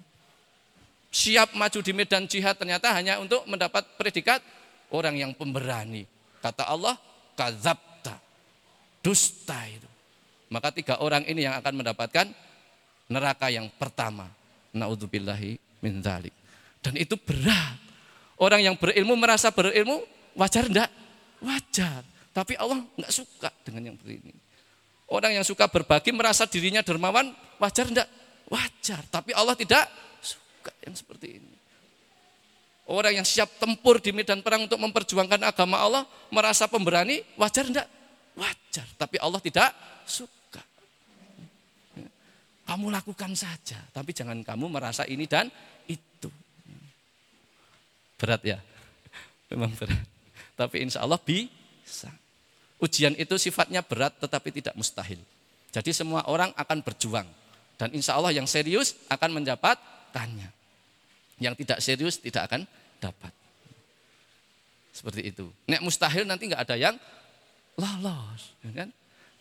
[1.14, 4.42] Siap maju di medan jihad ternyata hanya untuk mendapat predikat
[4.90, 6.02] orang yang pemberani.
[6.42, 6.98] Kata Allah,
[7.38, 8.18] kazabta,
[8.98, 9.93] dusta itu.
[10.54, 12.30] Maka tiga orang ini yang akan mendapatkan
[13.10, 14.30] neraka yang pertama.
[14.70, 16.30] Naudzubillahi min dzalik.
[16.78, 17.82] Dan itu berat.
[18.38, 20.06] Orang yang berilmu merasa berilmu
[20.38, 20.90] wajar enggak?
[21.42, 22.06] Wajar.
[22.30, 24.34] Tapi Allah enggak suka dengan yang begini.
[25.10, 28.08] Orang yang suka berbagi merasa dirinya dermawan wajar enggak?
[28.50, 29.02] Wajar.
[29.10, 29.86] Tapi Allah tidak
[30.22, 31.54] suka yang seperti ini.
[32.84, 37.88] Orang yang siap tempur di medan perang untuk memperjuangkan agama Allah merasa pemberani wajar enggak?
[38.36, 38.86] Wajar.
[38.98, 39.70] Tapi Allah tidak
[40.04, 40.43] suka.
[42.64, 45.52] Kamu lakukan saja, tapi jangan kamu merasa ini dan
[45.84, 46.32] itu.
[48.16, 48.58] Berat ya?
[49.52, 50.00] Memang berat.
[50.56, 52.08] Tapi insya Allah bisa.
[52.80, 55.20] Ujian itu sifatnya berat tetapi tidak mustahil.
[55.74, 57.26] Jadi semua orang akan berjuang.
[57.74, 60.48] Dan insya Allah yang serius akan mendapatkannya.
[61.42, 62.62] Yang tidak serius tidak akan
[63.02, 63.32] dapat.
[64.94, 65.50] Seperti itu.
[65.66, 66.94] Nek mustahil nanti nggak ada yang
[67.74, 68.54] lolos.
[68.62, 68.88] Ya kan?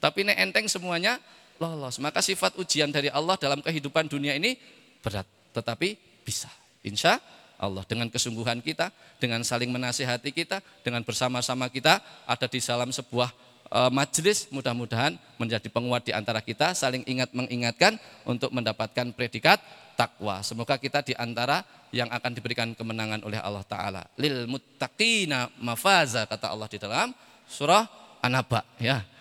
[0.01, 1.21] Tapi nek enteng semuanya
[1.61, 1.99] lolos.
[2.01, 4.57] Maka sifat ujian dari Allah dalam kehidupan dunia ini
[5.03, 6.49] berat, tetapi bisa.
[6.83, 7.19] Insya
[7.63, 8.91] Allah dengan kesungguhan kita,
[9.23, 13.31] dengan saling menasihati kita, dengan bersama-sama kita ada di dalam sebuah
[13.71, 17.95] e, majelis mudah-mudahan menjadi penguat di antara kita saling ingat mengingatkan
[18.27, 19.63] untuk mendapatkan predikat
[19.95, 20.43] takwa.
[20.43, 24.03] Semoga kita di antara yang akan diberikan kemenangan oleh Allah taala.
[24.19, 27.15] Lil muttaqina mafaza kata Allah di dalam
[27.47, 27.85] surah
[28.19, 29.12] An-Naba ya.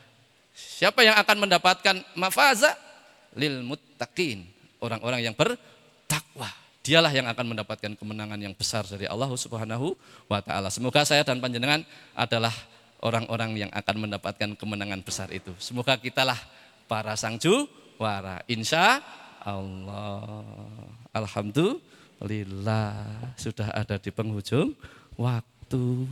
[0.53, 2.77] Siapa yang akan mendapatkan mafaza?
[3.37, 4.45] Lil muttaqin.
[4.79, 6.49] Orang-orang yang bertakwa.
[6.83, 9.95] Dialah yang akan mendapatkan kemenangan yang besar dari Allah Subhanahu
[10.27, 10.67] wa taala.
[10.69, 12.51] Semoga saya dan panjenengan adalah
[12.99, 15.55] orang-orang yang akan mendapatkan kemenangan besar itu.
[15.63, 16.39] Semoga kitalah
[16.91, 18.43] para sang juara.
[18.51, 18.99] Insya
[19.47, 20.43] Allah.
[21.15, 22.95] Alhamdulillah
[23.39, 24.75] sudah ada di penghujung
[25.15, 26.07] waktu.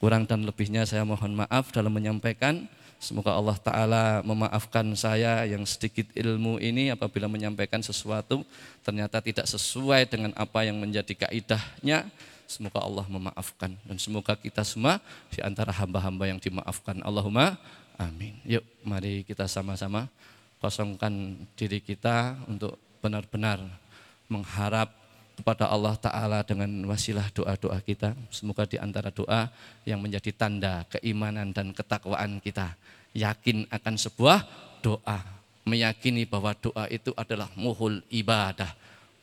[0.00, 2.64] Kurang dan lebihnya saya mohon maaf dalam menyampaikan
[3.00, 8.44] Semoga Allah Ta'ala memaafkan saya yang sedikit ilmu ini apabila menyampaikan sesuatu
[8.84, 12.04] ternyata tidak sesuai dengan apa yang menjadi kaidahnya.
[12.44, 15.00] Semoga Allah memaafkan dan semoga kita semua
[15.32, 17.00] di antara hamba-hamba yang dimaafkan.
[17.00, 17.56] Allahumma
[17.96, 18.36] amin.
[18.44, 20.04] Yuk mari kita sama-sama
[20.60, 23.64] kosongkan diri kita untuk benar-benar
[24.28, 24.99] mengharap
[25.40, 28.12] kepada Allah Ta'ala dengan wasilah doa-doa kita.
[28.28, 29.48] Semoga di antara doa
[29.88, 32.76] yang menjadi tanda keimanan dan ketakwaan kita.
[33.16, 34.44] Yakin akan sebuah
[34.84, 35.24] doa.
[35.64, 38.68] Meyakini bahwa doa itu adalah muhul ibadah.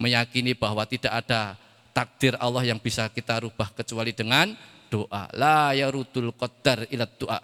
[0.01, 1.53] Meyakini bahwa tidak ada
[1.93, 4.57] takdir Allah yang bisa kita rubah kecuali dengan
[4.89, 5.29] doa.
[5.37, 7.39] La yarudul qadar ilat doa.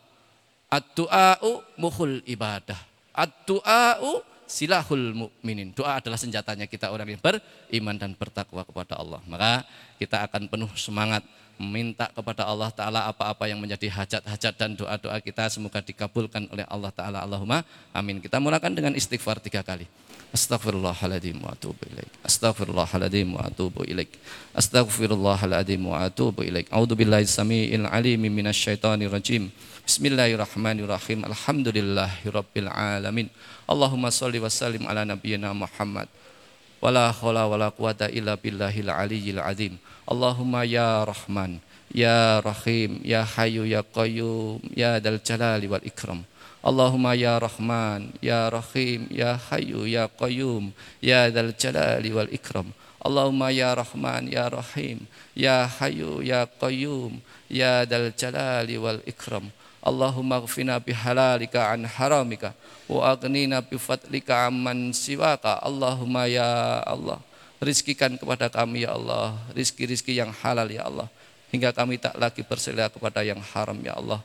[0.74, 2.78] Ad-du'a'u muhul ibadah.
[3.14, 5.74] Ad-du'a'u silahul mukminin.
[5.74, 9.18] Doa adalah senjatanya kita orang yang beriman dan bertakwa kepada Allah.
[9.26, 9.66] Maka
[9.98, 11.26] kita akan penuh semangat
[11.58, 15.50] meminta kepada Allah Ta'ala apa-apa yang menjadi hajat-hajat dan doa-doa kita.
[15.50, 17.26] Semoga dikabulkan oleh Allah Ta'ala.
[17.26, 18.22] Allahumma amin.
[18.22, 19.90] Kita mulakan dengan istighfar tiga kali.
[20.34, 22.10] Astaghfirullahaladzim wa atubu ilaik.
[22.26, 24.10] Astaghfirullahaladzim wa atubu ilaik.
[24.58, 26.74] Astaghfirullahaladzim wa atubu ilaik.
[26.74, 29.14] A'udhu billahi sami'il alimi minasyaitanir
[29.84, 31.28] Bismillahirrahmanirrahim.
[31.28, 33.28] Alhamdulillahirabbil alamin
[33.68, 36.08] Allahumma salli wa sallim ala nabiyyina Muhammad.
[36.80, 39.76] Wala khawla wala quwata illa billahil aliyyil azim.
[40.08, 41.60] Allahumma ya Rahman
[41.92, 46.24] ya Rahim ya Hayyu ya Qayyum ya Dal Jalali wal Ikram.
[46.64, 50.72] Allahumma ya Rahman ya Rahim ya Hayyu ya Qayyum
[51.04, 52.72] ya Dal Jalali wal Ikram.
[53.04, 55.04] Allahumma ya Rahman ya Rahim
[55.36, 57.20] ya Hayyu ya Qayyum
[57.52, 59.52] ya Dal Jalali wal Ikram
[59.84, 62.56] Allahumma gfina bihalalika an haramika
[62.88, 65.60] wa aghnina bifadlika amman siwaka.
[65.60, 67.20] Allahumma ya Allah
[67.60, 71.12] rizkikan kepada kami ya Allah rizki-rizki yang halal ya Allah.
[71.52, 74.24] Hingga kami tak lagi berselia kepada yang haram ya Allah.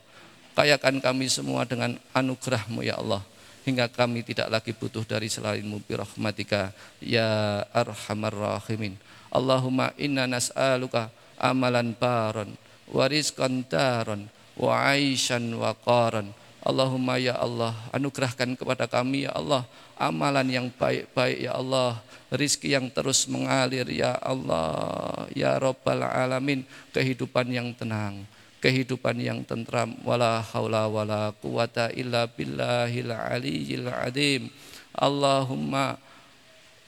[0.55, 3.21] Kayakan kami semua dengan anugerahmu ya Allah.
[3.67, 8.97] Hingga kami tidak lagi butuh dari selainmu birahmatika ya arhamar rahimin.
[9.29, 12.57] Allahumma inna nas'aluka amalan baron
[12.89, 14.27] warizkan daron
[14.59, 16.35] wa aishan wa qaran.
[16.59, 19.65] Allahumma ya Allah anugerahkan kepada kami ya Allah
[19.97, 22.03] amalan yang baik-baik ya Allah
[22.35, 26.67] rizki yang terus mengalir ya Allah ya Rabbal Alamin.
[26.93, 28.27] Kehidupan yang tenang
[28.59, 29.95] kehidupan yang tentram.
[30.03, 34.51] Wala haula wala quwata illa billahil aliyyil adim.
[34.99, 35.95] Allahumma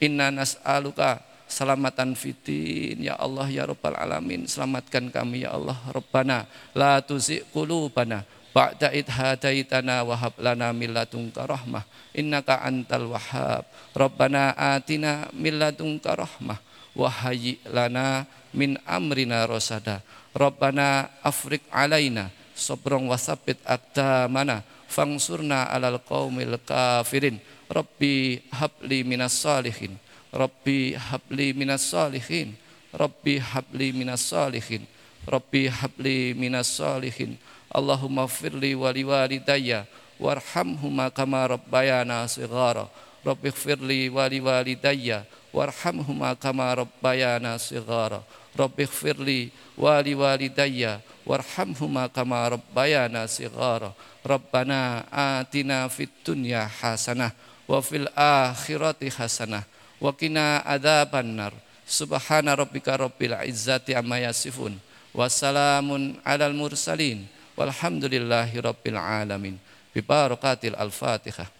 [0.03, 4.47] inna nas'aluka selamatan fitin ya Allah ya Rabbal alamin.
[4.47, 6.47] Selamatkan kami ya Allah Rabbana.
[6.71, 8.23] La tuzi qulubana
[8.55, 11.83] ba'da id hadaitana wa hab lana min ladunka rahmah.
[12.15, 13.67] Innaka antal wahhab.
[13.91, 16.57] Rabbana atina min ladunka rahmah
[16.95, 20.03] wa hayyi lana min amrina rosada
[20.35, 27.39] Rabbana afrik alaina sabrong wasabit aqdamana fangsurna alal qaumil kafirin.
[27.71, 29.95] Rabbi habli minas salihin
[30.31, 32.55] Rabbi habli minas salihin.
[32.95, 34.87] Rabbi habli minas salihin.
[35.27, 37.35] Rabbi habli minas salihin.
[37.67, 39.83] Allahumma firli wali walidayya.
[40.15, 42.87] Warhamhuma kama rabbayana sighara.
[43.27, 45.27] Rabbi firli wali walidayya.
[45.51, 48.23] Warhamhuma kama rabbayana sighara.
[48.55, 51.03] Rabbi firli wali walidayya.
[51.27, 53.91] Warhamhuma kama rabbayana sighara.
[54.23, 57.35] Rabbana atina fid dunya hasanah
[57.67, 59.67] wa fil akhirati hasanah
[60.01, 61.53] wa qina adzabannar
[61.85, 64.81] subhana rabbika rabbil izzati amma yasifun.
[65.13, 67.27] Wassalamun alal mursalin.
[67.53, 69.55] Walhamdulillahi rabbil alamin.
[69.93, 71.51] Bi barakatil al-fatihah.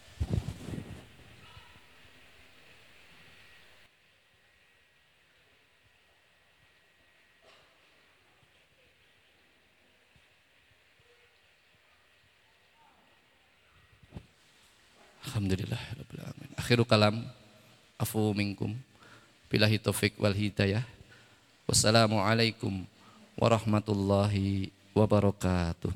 [15.31, 15.79] Alhamdulillah
[16.59, 17.23] Akhiru kalam
[18.01, 18.73] afu minkum.
[19.45, 20.81] Billahi taufik wal hidayah.
[21.69, 22.83] Wassalamualaikum
[23.37, 25.93] warahmatullahi wabarakatuh